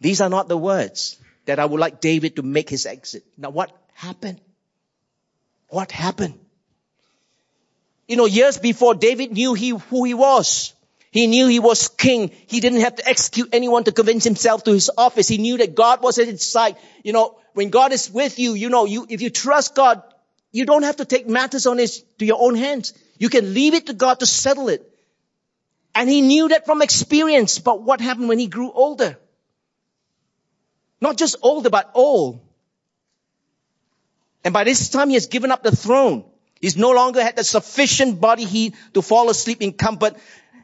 [0.00, 3.24] these are not the words that I would like David to make his exit.
[3.36, 4.40] Now what happened?
[5.68, 6.38] What happened?
[8.06, 10.74] You know, years before, David knew he, who he was.
[11.12, 12.30] He knew he was king.
[12.46, 15.28] He didn't have to execute anyone to convince himself to his office.
[15.28, 16.76] He knew that God was at his side.
[17.04, 20.02] You know, when God is with you, you know, you, if you trust God,
[20.52, 22.94] you don't have to take matters on his, to your own hands.
[23.18, 24.88] You can leave it to God to settle it.
[25.94, 27.58] And he knew that from experience.
[27.58, 29.18] But what happened when he grew older?
[30.98, 32.40] Not just older, but old.
[34.44, 36.24] And by this time he has given up the throne.
[36.60, 40.14] He's no longer had the sufficient body heat to fall asleep in comfort.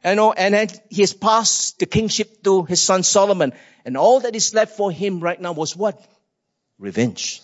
[0.04, 3.52] You oh, know, and then he has passed the kingship to his son Solomon.
[3.84, 6.00] And all that is left for him right now was what?
[6.78, 7.42] Revenge.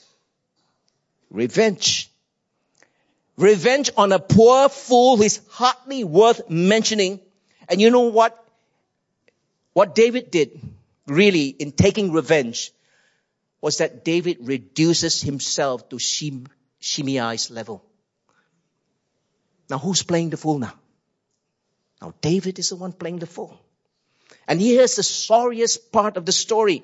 [1.31, 2.11] Revenge.
[3.37, 7.21] Revenge on a poor fool who is hardly worth mentioning.
[7.69, 8.40] And you know what?
[9.73, 10.61] What David did
[11.07, 12.71] really in taking revenge
[13.61, 16.47] was that David reduces himself to Shim,
[16.81, 17.85] Shimei's level.
[19.69, 20.75] Now who's playing the fool now?
[22.05, 23.59] Now David is the one playing the fool.
[24.47, 26.83] And here's the sorriest part of the story.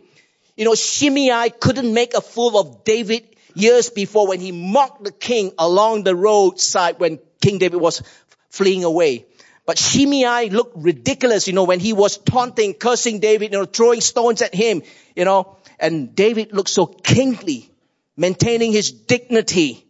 [0.57, 5.13] You know, Shimei couldn't make a fool of David years before when he mocked the
[5.13, 8.03] king along the roadside when King David was
[8.49, 9.27] fleeing away.
[9.67, 14.01] But Shimei looked ridiculous, you know, when he was taunting, cursing David, you know, throwing
[14.01, 14.83] stones at him,
[15.15, 17.71] you know, and David looked so kingly,
[18.17, 19.87] maintaining his dignity.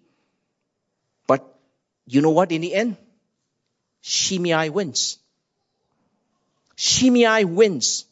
[1.28, 1.56] But
[2.04, 2.96] you know what in the end?
[4.00, 5.19] Shimei wins.
[6.80, 8.06] Shimei wins.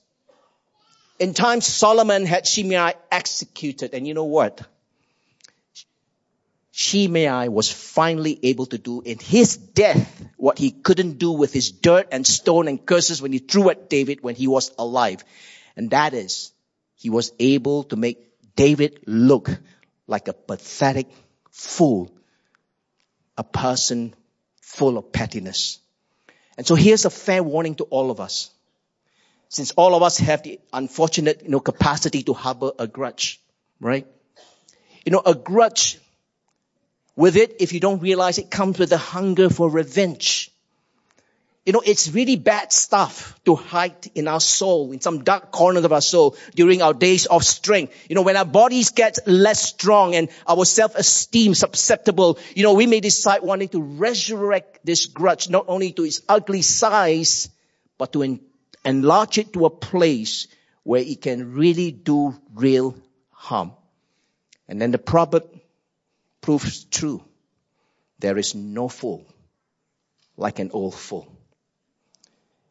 [1.19, 4.61] In time, Solomon had Shimei executed, and you know what?
[6.71, 11.71] Shimei was finally able to do in his death what he couldn't do with his
[11.71, 15.25] dirt and stone and curses when he threw at David when he was alive.
[15.75, 16.53] And that is,
[16.95, 18.19] he was able to make
[18.55, 19.49] David look
[20.07, 21.07] like a pathetic
[21.51, 22.13] fool,
[23.39, 24.15] a person
[24.61, 25.79] full of pettiness.
[26.59, 28.51] And so here's a fair warning to all of us.
[29.49, 33.41] Since all of us have the unfortunate, you know, capacity to harbor a grudge,
[33.81, 34.07] right?
[35.05, 35.99] You know, a grudge
[37.17, 40.51] with it, if you don't realize it comes with a hunger for revenge.
[41.65, 45.85] You know, it's really bad stuff to hide in our soul, in some dark corners
[45.85, 47.93] of our soul during our days of strength.
[48.09, 52.87] You know, when our bodies get less strong and our self-esteem susceptible, you know, we
[52.87, 57.51] may decide wanting to resurrect this grudge, not only to its ugly size,
[57.99, 58.23] but to
[58.85, 60.49] enlarge it to a place
[60.83, 62.97] where it can really do real
[63.31, 63.73] harm.
[64.69, 65.45] And then the proverb
[66.41, 67.23] proves true.
[68.19, 69.27] There is no fool
[70.37, 71.27] like an old fool.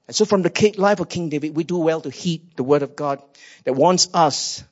[0.08, 2.82] And so from the life of King David, we do well to heed the word
[2.82, 3.22] of God
[3.66, 4.64] that warns us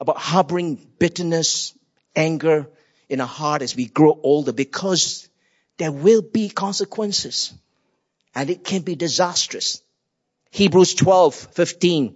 [0.00, 1.72] about harboring bitterness,
[2.16, 2.68] anger
[3.08, 5.28] in our heart as we grow older because
[5.78, 7.54] there will be consequences
[8.34, 9.82] and it can be disastrous.
[10.50, 12.14] Hebrews 12, 15,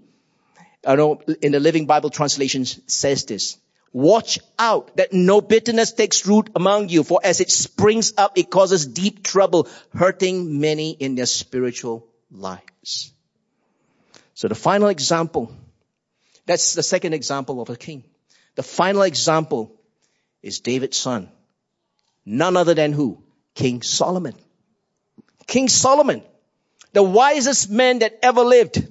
[0.86, 3.58] I know in the Living Bible translation says this.
[3.92, 8.50] Watch out that no bitterness takes root among you, for as it springs up, it
[8.50, 13.12] causes deep trouble, hurting many in their spiritual lives.
[14.34, 15.52] So the final example,
[16.44, 18.02] that's the second example of a king.
[18.56, 19.80] The final example
[20.42, 21.28] is David's son.
[22.26, 23.22] None other than who?
[23.54, 24.34] King Solomon.
[25.46, 26.22] King Solomon,
[26.94, 28.88] the wisest man that ever lived.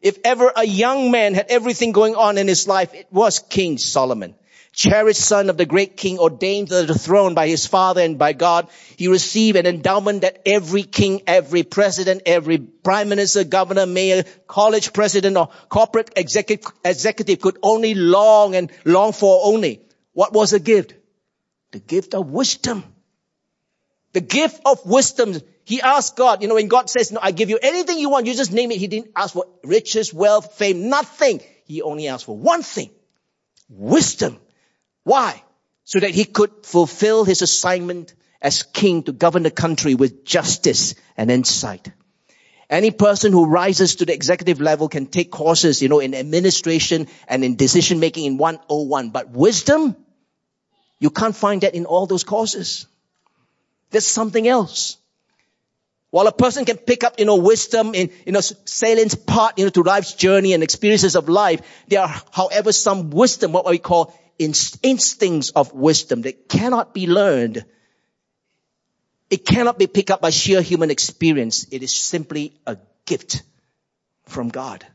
[0.00, 3.78] If ever a young man had everything going on in his life, it was King
[3.78, 4.34] Solomon.
[4.72, 8.32] Cherished son of the great king ordained to the throne by his father and by
[8.32, 8.68] God.
[8.96, 14.92] He received an endowment that every king, every president, every prime minister, governor, mayor, college
[14.92, 19.80] president or corporate executive, executive could only long and long for only.
[20.12, 20.94] What was the gift?
[21.72, 22.84] The gift of wisdom.
[24.12, 25.40] The gift of wisdom.
[25.68, 28.24] He asked God, you know, when God says, no, I give you anything you want,
[28.24, 28.78] you just name it.
[28.78, 31.42] He didn't ask for riches, wealth, fame, nothing.
[31.66, 32.88] He only asked for one thing.
[33.68, 34.38] Wisdom.
[35.04, 35.42] Why?
[35.84, 40.94] So that he could fulfill his assignment as king to govern the country with justice
[41.18, 41.92] and insight.
[42.70, 47.08] Any person who rises to the executive level can take courses, you know, in administration
[47.26, 49.10] and in decision making in 101.
[49.10, 49.96] But wisdom,
[50.98, 52.86] you can't find that in all those courses.
[53.90, 54.96] There's something else.
[56.10, 59.66] While a person can pick up, you know, wisdom in, you know, salient part, you
[59.66, 63.78] know, to life's journey and experiences of life, there are, however, some wisdom, what we
[63.78, 67.64] call instincts of wisdom that cannot be learned.
[69.28, 71.66] It cannot be picked up by sheer human experience.
[71.70, 73.42] It is simply a gift
[74.24, 74.86] from God.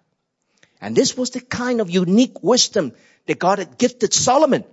[0.82, 2.94] And this was the kind of unique wisdom
[3.28, 4.64] that God had gifted Solomon.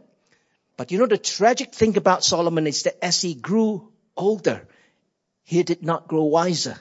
[0.79, 4.67] But you know, the tragic thing about Solomon is that as he grew older,
[5.45, 6.79] he did not grow wiser.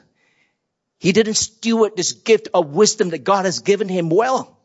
[0.98, 4.58] He didn't steward this gift of wisdom that God has given him well.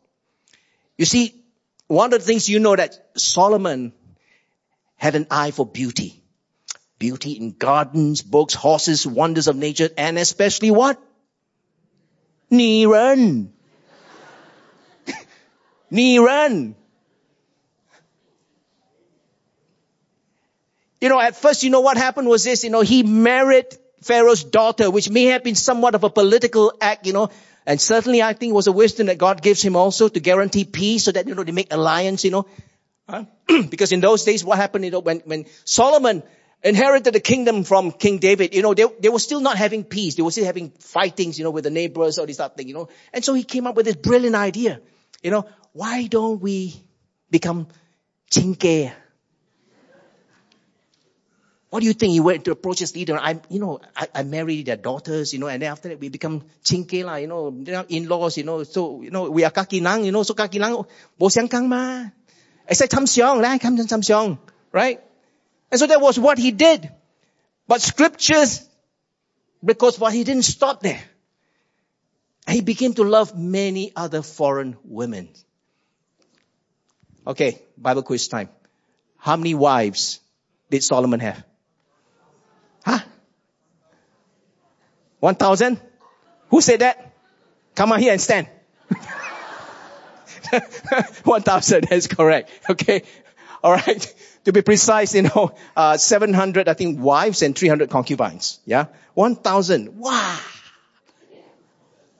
[0.98, 1.34] You see,
[1.86, 3.92] one of the things you know that Solomon
[4.96, 6.22] had an eye for beauty.
[6.98, 11.00] Beauty in gardens, books, horses, wonders of nature, and especially what?
[12.50, 13.48] Niran.
[15.92, 16.74] Niran.
[21.00, 23.66] You know, at first, you know what happened was this, you know, he married
[24.06, 27.30] Pharaoh's daughter, which may have been somewhat of a political act, you know.
[27.66, 30.64] And certainly I think it was a wisdom that God gives him also to guarantee
[30.64, 32.46] peace so that, you know, they make alliance, you know.
[33.08, 33.24] Huh?
[33.70, 36.22] because in those days, what happened, you know, when, when Solomon
[36.62, 40.14] inherited the kingdom from King David, you know, they, they were still not having peace.
[40.14, 42.68] They were still having fightings, you know, with the neighbors, all this type of thing,
[42.68, 42.88] you know.
[43.12, 44.80] And so he came up with this brilliant idea.
[45.22, 46.74] You know, why don't we
[47.30, 47.68] become
[48.30, 48.92] chinke?
[51.70, 52.12] What do you think?
[52.12, 53.18] He went to approach his leader.
[53.18, 56.08] I, you know, I, I marry their daughters, you know, and then after that we
[56.08, 60.04] become chinke lah, you know, they're in-laws, you know, so, you know, we are kakinang,
[60.04, 60.86] you know, so kakinang,
[61.18, 62.06] bo xiang kang ma.
[62.68, 63.60] I said, tam xiong, right?
[63.60, 64.38] Come tam xiong,
[64.72, 65.00] right?
[65.70, 66.90] And so that was what he did.
[67.66, 68.66] But scriptures,
[69.64, 71.02] because what he didn't stop there.
[72.48, 75.30] He began to love many other foreign women.
[77.26, 78.50] Okay, Bible quiz time.
[79.16, 80.20] How many wives
[80.70, 81.42] did Solomon have?
[82.86, 83.00] Huh?
[85.20, 85.80] 1,000?
[86.50, 87.12] Who said that?
[87.74, 88.48] Come on here and stand.
[91.24, 92.50] 1,000, that's correct.
[92.70, 93.02] Okay.
[93.62, 94.14] Alright.
[94.44, 98.60] To be precise, you know, uh, 700, I think, wives and 300 concubines.
[98.64, 98.86] Yeah.
[99.14, 99.98] 1,000.
[99.98, 100.38] Wow.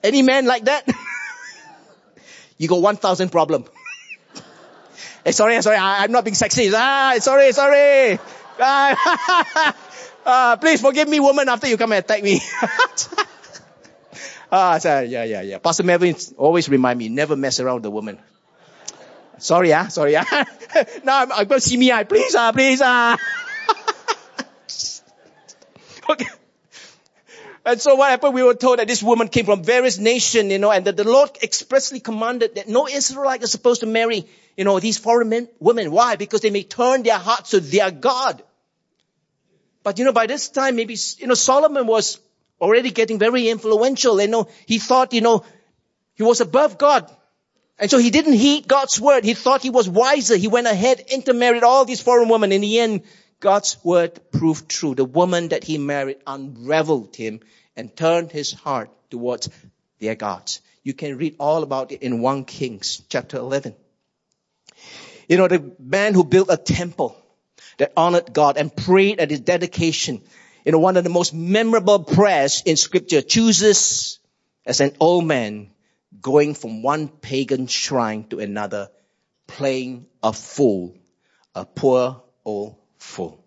[0.03, 0.85] Any man like that?
[2.57, 3.63] you got 1,000 problem.
[5.23, 6.73] hey, sorry, sorry, I, am not being sexist.
[6.75, 8.19] Ah, sorry, sorry.
[8.59, 9.75] Ah,
[10.27, 12.41] uh, please forgive me, woman, after you come and attack me.
[14.51, 15.57] ah, yeah, yeah, yeah.
[15.57, 18.19] Pastor Melvin always remind me, never mess around with the woman.
[19.37, 20.25] Sorry, ah, sorry, ah.
[21.05, 23.17] now I'm, I'm going to see me, ah, please, ah, please, ah.
[26.09, 26.27] okay.
[27.65, 28.33] And so what happened?
[28.33, 31.03] We were told that this woman came from various nations, you know, and that the
[31.03, 34.25] Lord expressly commanded that no Israelite is supposed to marry,
[34.57, 35.91] you know, these foreign men, women.
[35.91, 36.15] Why?
[36.17, 38.41] Because they may turn their hearts to their God.
[39.87, 42.19] But you know, by this time, maybe, you know, Solomon was
[42.59, 44.19] already getting very influential.
[44.19, 45.45] You know, he thought, you know,
[46.15, 47.09] he was above God.
[47.79, 49.23] And so he didn't heed God's word.
[49.23, 50.35] He thought he was wiser.
[50.35, 52.51] He went ahead, intermarried all these foreign women.
[52.51, 53.03] In the end,
[53.39, 54.93] God's word proved true.
[54.93, 57.39] The woman that he married unraveled him
[57.77, 59.49] and turned his heart towards
[60.01, 60.59] their gods.
[60.83, 63.73] You can read all about it in 1 Kings chapter 11.
[65.29, 67.15] You know, the man who built a temple
[67.77, 70.21] that honored God and prayed at his dedication,
[70.65, 74.19] you know, one of the most memorable prayers in scripture chooses
[74.65, 75.71] as an old man
[76.21, 78.89] going from one pagan shrine to another,
[79.45, 80.95] playing a fool,
[81.55, 83.43] a poor old fool.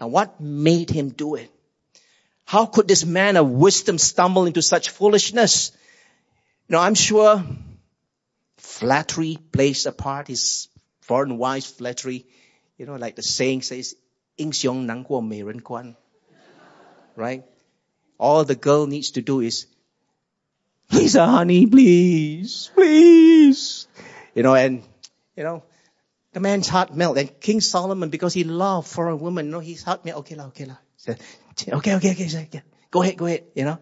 [0.00, 1.50] Now what made him do it?
[2.44, 5.72] How could this man of wisdom stumble into such foolishness?
[6.68, 7.44] You know, I'm sure
[8.56, 10.68] flattery plays a part, his
[11.00, 12.26] foreign wife's flattery.
[12.81, 13.95] You know, like the saying says,
[14.35, 15.95] 英雄难过美人关.
[17.15, 17.43] Right?
[18.17, 19.65] All the girl needs to do is,
[20.89, 23.87] please, honey, please, please.
[24.35, 24.83] You know, and,
[25.35, 25.63] you know,
[26.33, 27.17] the man's heart melt.
[27.17, 30.19] And King Solomon, because he loved foreign women, you know, his heart melt.
[30.19, 30.75] Okay, la, okay, la.
[31.07, 32.63] Okay, okay, okay, okay.
[32.91, 33.79] Go ahead, go ahead, you know.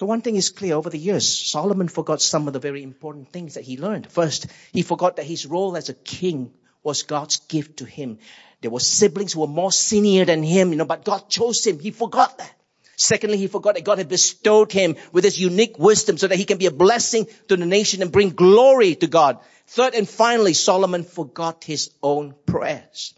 [0.00, 3.28] So one thing is clear over the years, Solomon forgot some of the very important
[3.28, 4.10] things that he learned.
[4.10, 8.16] First, he forgot that his role as a king was God's gift to him.
[8.62, 11.78] There were siblings who were more senior than him, you know, but God chose him.
[11.78, 12.50] He forgot that.
[12.96, 16.46] Secondly, he forgot that God had bestowed him with his unique wisdom so that he
[16.46, 19.40] can be a blessing to the nation and bring glory to God.
[19.66, 23.12] Third and finally, Solomon forgot his own prayers.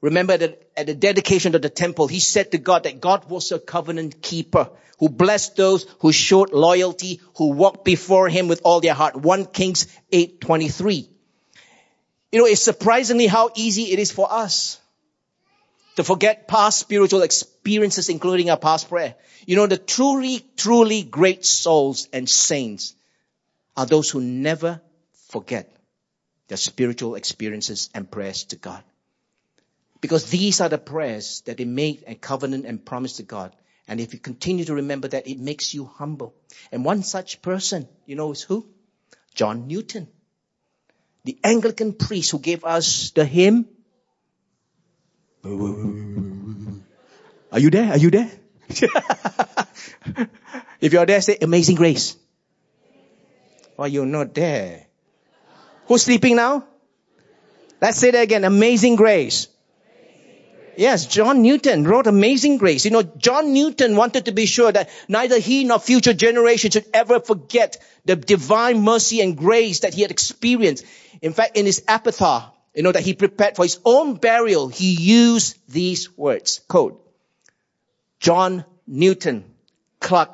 [0.00, 3.52] Remember that at the dedication of the temple, he said to God that God was
[3.52, 8.80] a covenant keeper who blessed those who showed loyalty, who walked before him with all
[8.80, 9.16] their heart.
[9.16, 11.08] 1 Kings 8:23.
[12.32, 14.78] You know, it's surprisingly how easy it is for us
[15.96, 19.16] to forget past spiritual experiences, including our past prayer.
[19.46, 22.94] You know, the truly, truly great souls and saints
[23.76, 24.80] are those who never
[25.28, 25.74] forget
[26.48, 28.82] their spiritual experiences and prayers to God.
[30.00, 33.54] Because these are the prayers that they made a covenant and promise to God.
[33.86, 36.34] And if you continue to remember that, it makes you humble.
[36.70, 38.66] And one such person, you know is who?
[39.34, 40.08] John Newton.
[41.24, 43.66] The Anglican priest who gave us the hymn.
[45.44, 45.50] Are
[47.58, 47.90] you there?
[47.90, 48.30] Are you there?
[50.80, 52.16] if you're there, say Amazing Grace.
[53.76, 54.86] Why you're not there?
[55.86, 56.64] Who's sleeping now?
[57.80, 58.44] Let's say that again.
[58.44, 59.48] Amazing Grace.
[60.80, 62.86] Yes, John Newton wrote Amazing Grace.
[62.86, 66.86] You know, John Newton wanted to be sure that neither he nor future generations should
[66.94, 67.76] ever forget
[68.06, 70.86] the divine mercy and grace that he had experienced.
[71.20, 74.94] In fact, in his epitaph, you know, that he prepared for his own burial, he
[74.94, 76.62] used these words.
[76.66, 77.06] Quote,
[78.18, 79.44] John Newton
[80.00, 80.30] Clerk,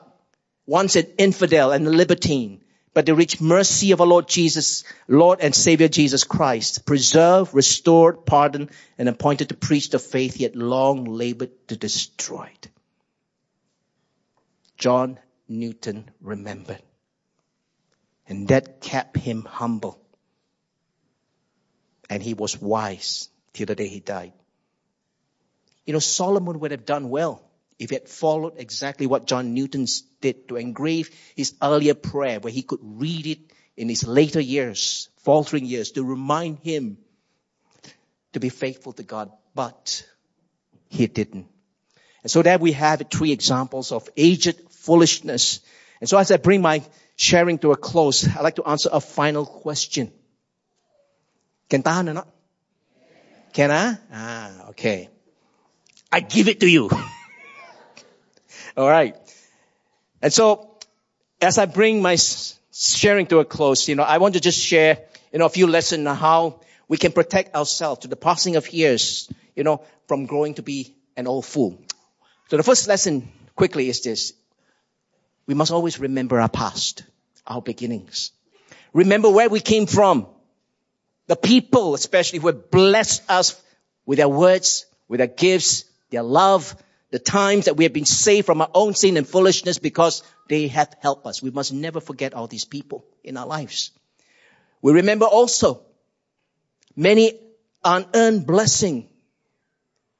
[0.64, 2.60] once an infidel and a libertine,
[2.96, 8.24] but the rich mercy of our Lord Jesus, Lord and Savior Jesus Christ, preserved, restored,
[8.24, 12.50] pardoned, and appointed to preach the faith he had long labored to destroy.
[14.78, 16.80] John Newton remembered.
[18.26, 20.00] And that kept him humble.
[22.08, 24.32] And he was wise till the day he died.
[25.84, 27.42] You know, Solomon would have done well
[27.78, 29.86] if he had followed exactly what John Newton
[30.20, 33.40] did to engrave his earlier prayer, where he could read it
[33.76, 36.98] in his later years, faltering years, to remind him
[38.32, 40.06] to be faithful to God, but
[40.88, 41.46] he didn't.
[42.22, 45.60] And so there we have three examples of aged foolishness.
[46.00, 46.82] And so as I bring my
[47.16, 50.12] sharing to a close, I'd like to answer a final question.
[51.68, 52.24] Can tahan?
[53.52, 53.98] Can I?
[54.12, 55.08] Ah, okay.
[56.12, 56.90] I give it to you.
[58.76, 59.16] All right.
[60.20, 60.76] And so,
[61.40, 62.16] as I bring my
[62.72, 64.98] sharing to a close, you know, I want to just share,
[65.32, 68.72] you know, a few lessons on how we can protect ourselves to the passing of
[68.72, 71.78] years, you know, from growing to be an old fool.
[72.48, 74.34] So the first lesson quickly is this.
[75.46, 77.02] We must always remember our past,
[77.46, 78.32] our beginnings.
[78.92, 80.26] Remember where we came from.
[81.28, 83.60] The people, especially who have blessed us
[84.04, 86.76] with their words, with their gifts, their love,
[87.10, 90.68] the times that we have been saved from our own sin and foolishness because they
[90.68, 91.42] have helped us.
[91.42, 93.90] We must never forget all these people in our lives.
[94.82, 95.82] We remember also
[96.96, 97.38] many
[97.84, 99.08] unearned blessing.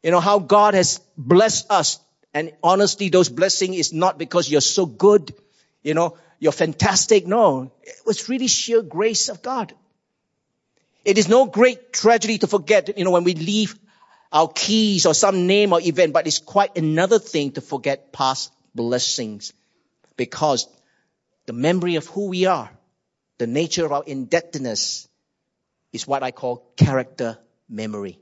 [0.03, 1.99] You know, how God has blessed us.
[2.33, 5.35] And honestly, those blessings is not because you're so good,
[5.83, 7.27] you know, you're fantastic.
[7.27, 9.73] No, it was really sheer grace of God.
[11.05, 13.79] It is no great tragedy to forget, you know, when we leave
[14.33, 18.53] our keys or some name or event, but it's quite another thing to forget past
[18.75, 19.53] blessings
[20.17, 20.67] because
[21.47, 22.71] the memory of who we are,
[23.39, 25.09] the nature of our indebtedness
[25.93, 28.19] is what I call character memory.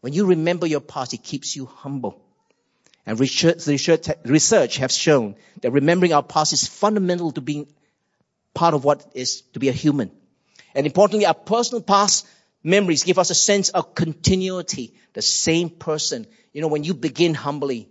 [0.00, 2.20] When you remember your past, it keeps you humble.
[3.06, 7.66] And research, research, research has shown that remembering our past is fundamental to being
[8.54, 10.10] part of what is to be a human.
[10.74, 12.26] And importantly, our personal past
[12.62, 14.94] memories give us a sense of continuity.
[15.14, 16.26] The same person.
[16.52, 17.88] You know, when you begin humbly,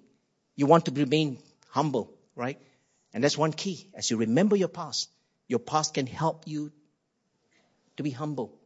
[0.56, 2.60] you want to remain humble, right?
[3.14, 3.90] And that's one key.
[3.94, 5.10] As you remember your past,
[5.48, 6.72] your past can help you
[7.98, 8.58] to be humble,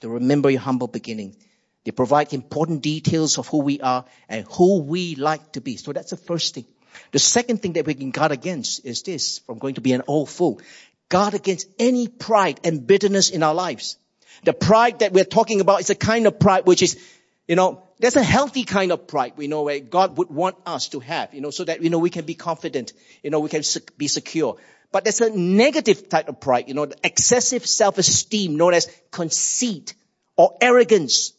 [0.00, 1.36] to remember your humble beginning.
[1.84, 5.76] They provide important details of who we are and who we like to be.
[5.76, 6.66] So that's the first thing.
[7.12, 10.02] The second thing that we can guard against is this, from going to be an
[10.06, 10.60] old fool.
[11.08, 13.96] Guard against any pride and bitterness in our lives.
[14.42, 16.98] The pride that we're talking about is a kind of pride which is,
[17.46, 20.88] you know, there's a healthy kind of pride, we know, where God would want us
[20.90, 23.48] to have, you know, so that, you know, we can be confident, you know, we
[23.48, 23.62] can
[23.96, 24.56] be secure.
[24.92, 29.94] But there's a negative type of pride, you know, excessive self-esteem known as conceit
[30.36, 31.32] or arrogance.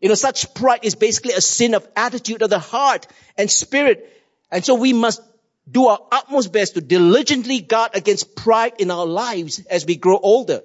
[0.00, 3.06] You know, such pride is basically a sin of attitude of the heart
[3.38, 4.08] and spirit.
[4.50, 5.20] And so we must
[5.70, 10.18] do our utmost best to diligently guard against pride in our lives as we grow
[10.18, 10.62] older.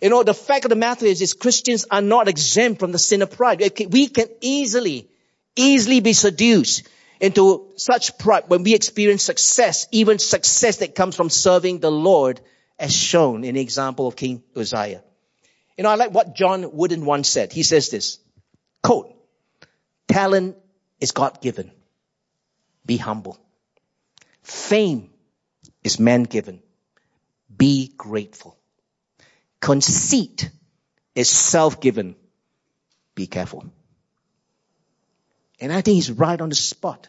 [0.00, 2.98] You know, the fact of the matter is, is Christians are not exempt from the
[2.98, 3.60] sin of pride.
[3.90, 5.08] We can easily,
[5.54, 6.86] easily be seduced
[7.18, 12.40] into such pride when we experience success, even success that comes from serving the Lord
[12.78, 15.02] as shown in the example of King Uzziah.
[15.78, 17.52] You know, I like what John Wooden once said.
[17.52, 18.18] He says this,
[18.82, 19.14] quote,
[20.08, 20.56] talent
[21.00, 21.70] is God given.
[22.84, 23.38] Be humble.
[24.42, 25.10] Fame
[25.82, 26.62] is man given.
[27.54, 28.55] Be grateful.
[29.60, 30.50] Conceit
[31.14, 32.14] is self-given.
[33.14, 33.64] Be careful.
[35.60, 37.08] And I think he's right on the spot.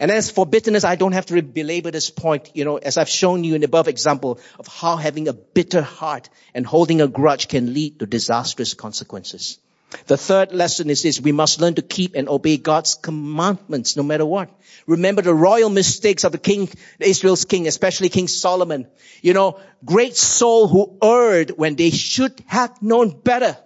[0.00, 3.08] And as for bitterness, I don't have to belabor this point, you know, as I've
[3.08, 7.08] shown you in the above example of how having a bitter heart and holding a
[7.08, 9.58] grudge can lead to disastrous consequences.
[10.06, 14.02] The third lesson is this, we must learn to keep and obey God's commandments no
[14.02, 14.50] matter what.
[14.86, 16.68] Remember the royal mistakes of the king,
[16.98, 18.86] Israel's king, especially King Solomon.
[19.22, 23.56] You know, great soul who erred when they should have known better.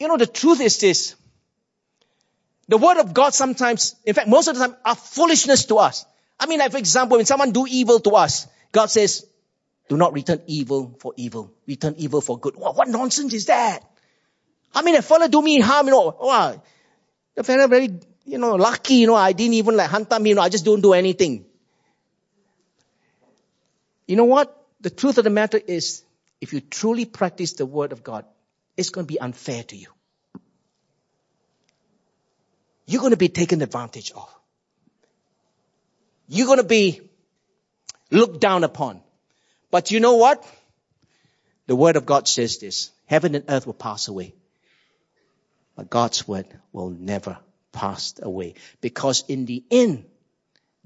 [0.00, 1.14] You know, the truth is this.
[2.68, 6.06] The word of God sometimes, in fact, most of the time are foolishness to us.
[6.38, 9.26] I mean, like for example, when someone do evil to us, God says,
[9.90, 11.52] do not return evil for evil.
[11.66, 12.54] Return evil for good.
[12.54, 13.80] What, nonsense is that?
[14.72, 16.62] I mean, a fellow do me harm, you know, wow,
[17.34, 20.36] the fellow very, you know, lucky, you know, I didn't even like hunt him, you
[20.36, 21.44] know, I just don't do anything.
[24.06, 24.64] You know what?
[24.80, 26.04] The truth of the matter is,
[26.40, 28.24] if you truly practice the word of God,
[28.76, 29.88] it's going to be unfair to you.
[32.86, 34.32] You're going to be taken advantage of.
[36.28, 37.00] You're going to be
[38.12, 39.02] looked down upon.
[39.70, 40.44] But you know what?
[41.66, 42.90] The word of God says this.
[43.06, 44.34] Heaven and earth will pass away.
[45.76, 47.38] But God's word will never
[47.72, 48.54] pass away.
[48.80, 50.04] Because in the end,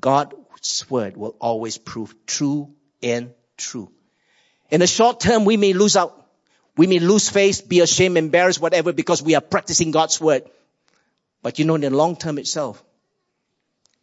[0.00, 3.90] God's word will always prove true and true.
[4.70, 6.20] In the short term, we may lose out.
[6.76, 10.42] We may lose face, be ashamed, embarrassed, whatever, because we are practicing God's word.
[11.42, 12.82] But you know, in the long term itself,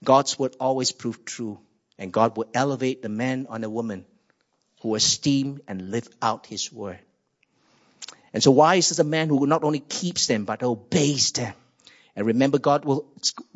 [0.03, 1.59] God's word always prove true.
[1.97, 4.05] And God will elevate the man or the woman
[4.81, 6.99] who esteem and live out his word.
[8.33, 11.53] And so wise is a man who not only keeps them, but obeys them.
[12.15, 13.05] And remember, God will,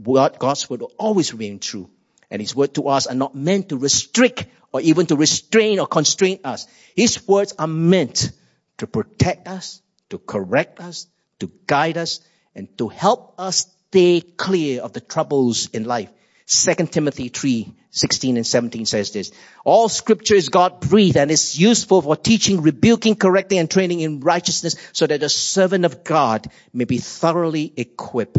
[0.03, 1.89] God's word will always remain true.
[2.29, 5.87] And his word to us are not meant to restrict or even to restrain or
[5.87, 6.67] constrain us.
[6.95, 8.31] His words are meant
[8.77, 11.07] to protect us, to correct us,
[11.39, 12.19] to guide us,
[12.53, 16.09] and to help us stay clear of the troubles in life.
[16.47, 19.31] 2 Timothy 3, 16 and 17 says this.
[19.63, 24.19] All scripture is God breathed and is useful for teaching, rebuking, correcting, and training in
[24.19, 28.37] righteousness so that the servant of God may be thoroughly equipped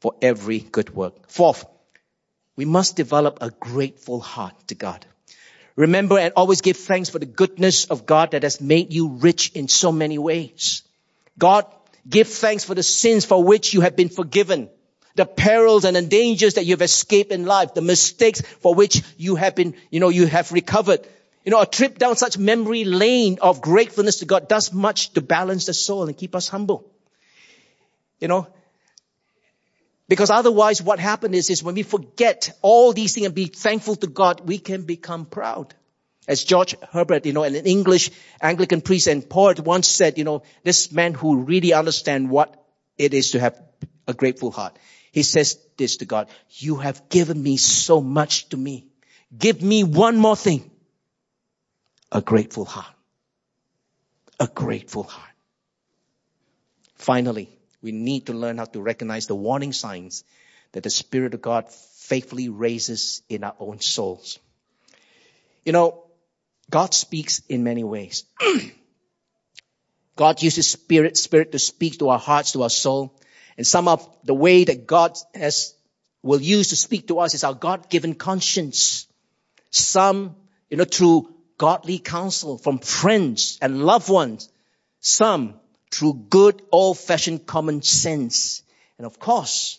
[0.00, 1.30] for every good work.
[1.30, 1.64] Fourth,
[2.56, 5.06] we must develop a grateful heart to God.
[5.76, 9.52] Remember and always give thanks for the goodness of God that has made you rich
[9.52, 10.82] in so many ways.
[11.38, 11.66] God,
[12.08, 14.70] give thanks for the sins for which you have been forgiven
[15.14, 19.36] the perils and the dangers that you've escaped in life, the mistakes for which you
[19.36, 21.06] have been, you know, you have recovered.
[21.44, 25.20] You know, a trip down such memory lane of gratefulness to God does much to
[25.20, 26.90] balance the soul and keep us humble.
[28.18, 28.48] You know,
[30.08, 33.96] because otherwise what happens is, is when we forget all these things and be thankful
[33.96, 35.74] to God, we can become proud.
[36.26, 38.10] As George Herbert, you know, an English
[38.40, 42.64] Anglican priest and poet once said, you know, this man who really understands what
[42.96, 43.60] it is to have
[44.06, 44.76] a grateful heart.
[45.14, 48.88] He says this to God, you have given me so much to me.
[49.38, 50.68] Give me one more thing.
[52.10, 52.92] A grateful heart.
[54.40, 55.30] A grateful heart.
[56.96, 57.48] Finally,
[57.80, 60.24] we need to learn how to recognize the warning signs
[60.72, 64.40] that the Spirit of God faithfully raises in our own souls.
[65.64, 66.06] You know,
[66.68, 68.24] God speaks in many ways.
[70.16, 73.16] God uses spirit, spirit to speak to our hearts, to our soul.
[73.56, 75.74] And some of the way that God has,
[76.22, 79.06] will use to speak to us is our God-given conscience.
[79.70, 80.36] Some,
[80.70, 84.48] you know, through godly counsel from friends and loved ones.
[85.00, 85.54] Some
[85.90, 88.62] through good old-fashioned common sense.
[88.98, 89.78] And of course,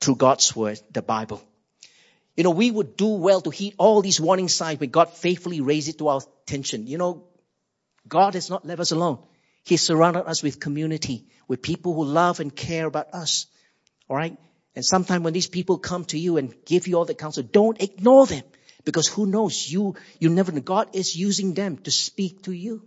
[0.00, 1.42] through God's word, the Bible.
[2.36, 5.60] You know, we would do well to heed all these warning signs when God faithfully
[5.60, 6.86] raised it to our attention.
[6.86, 7.24] You know,
[8.08, 9.18] God has not left us alone.
[9.64, 13.46] He surrounded us with community, with people who love and care about us.
[14.08, 14.36] All right?
[14.74, 17.80] And sometimes when these people come to you and give you all the counsel, don't
[17.80, 18.44] ignore them.
[18.84, 19.70] Because who knows?
[19.70, 20.60] You, you never know.
[20.60, 22.82] God is using them to speak to you.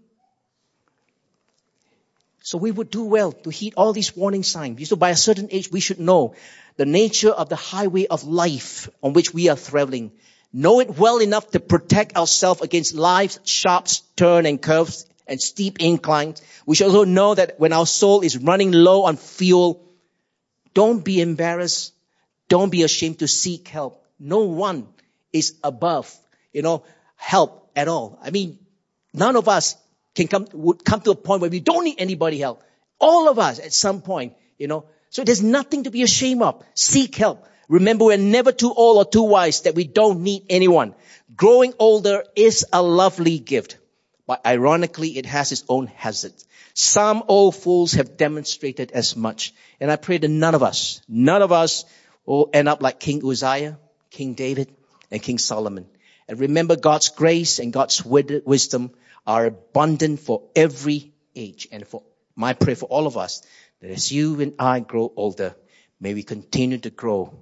[2.41, 4.89] So we would do well to heed all these warning signs.
[4.89, 6.36] So by a certain age, we should know
[6.76, 10.11] the nature of the highway of life on which we are traveling.
[10.51, 15.79] Know it well enough to protect ourselves against life's sharp turn and curves and steep
[15.79, 16.43] inclines.
[16.67, 19.84] We should also know that when our soul is running low on fuel,
[20.75, 21.93] don't be embarrassed.
[22.49, 24.05] Don't be ashamed to seek help.
[24.19, 24.88] No one
[25.31, 26.13] is above,
[26.53, 26.84] you know,
[27.15, 28.19] help at all.
[28.21, 28.59] I mean,
[29.11, 29.75] none of us
[30.13, 32.63] can come, would come to a point where we don't need anybody help.
[32.99, 34.86] All of us at some point, you know.
[35.09, 36.63] So there's nothing to be ashamed of.
[36.75, 37.47] Seek help.
[37.69, 40.93] Remember, we're never too old or too wise that we don't need anyone.
[41.36, 43.79] Growing older is a lovely gift
[44.26, 46.45] but ironically, it has its own hazards.
[46.74, 49.53] Some old fools have demonstrated as much.
[49.80, 51.84] And I pray that none of us, none of us
[52.26, 53.78] will end up like King Uzziah,
[54.09, 54.74] King David,
[55.11, 55.88] and King Solomon.
[56.28, 58.91] And remember God's grace and God's wisdom
[59.28, 61.67] are abundant for every age.
[61.71, 62.03] And for
[62.36, 63.41] my prayer for all of us,
[63.82, 65.55] that as you and I grow older,
[65.99, 67.34] may we continue to grow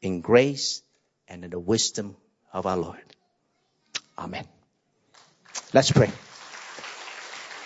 [0.00, 0.82] in grace
[1.28, 2.16] and in the wisdom
[2.52, 3.04] of our Lord.
[4.18, 4.46] Amen.
[5.72, 6.10] Let's pray.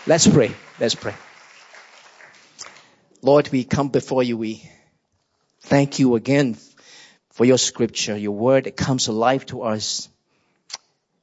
[0.06, 0.54] Let's pray.
[0.78, 1.14] Let's pray.
[3.22, 4.36] Lord, we come before you.
[4.36, 4.70] We
[5.62, 6.58] thank you again
[7.30, 10.10] for your scripture, your word that comes alive to us.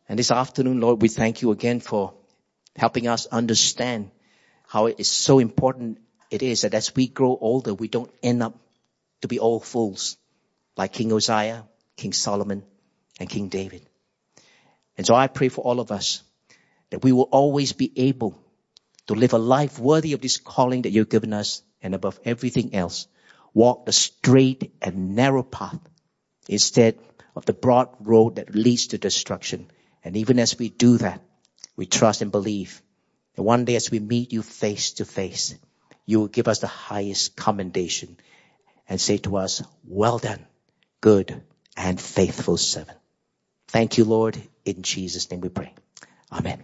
[0.09, 2.15] And this afternoon, Lord, we thank you again for
[2.75, 4.09] helping us understand
[4.67, 5.99] how it is so important
[6.31, 8.57] it is that as we grow older, we don't end up
[9.21, 10.17] to be old fools
[10.75, 11.65] like King Uzziah,
[11.97, 12.63] King Solomon,
[13.19, 13.85] and King David.
[14.97, 16.23] And so I pray for all of us
[16.89, 18.39] that we will always be able
[19.07, 22.75] to live a life worthy of this calling that you've given us and above everything
[22.75, 23.07] else,
[23.53, 25.79] walk the straight and narrow path
[26.47, 26.97] instead
[27.35, 29.69] of the broad road that leads to destruction.
[30.03, 31.21] And even as we do that,
[31.75, 32.81] we trust and believe
[33.35, 35.55] that one day as we meet you face to face,
[36.05, 38.17] you will give us the highest commendation
[38.89, 40.45] and say to us, well done,
[40.99, 41.41] good
[41.77, 42.97] and faithful servant.
[43.67, 44.41] Thank you, Lord.
[44.65, 45.73] In Jesus' name we pray.
[46.31, 46.61] Amen.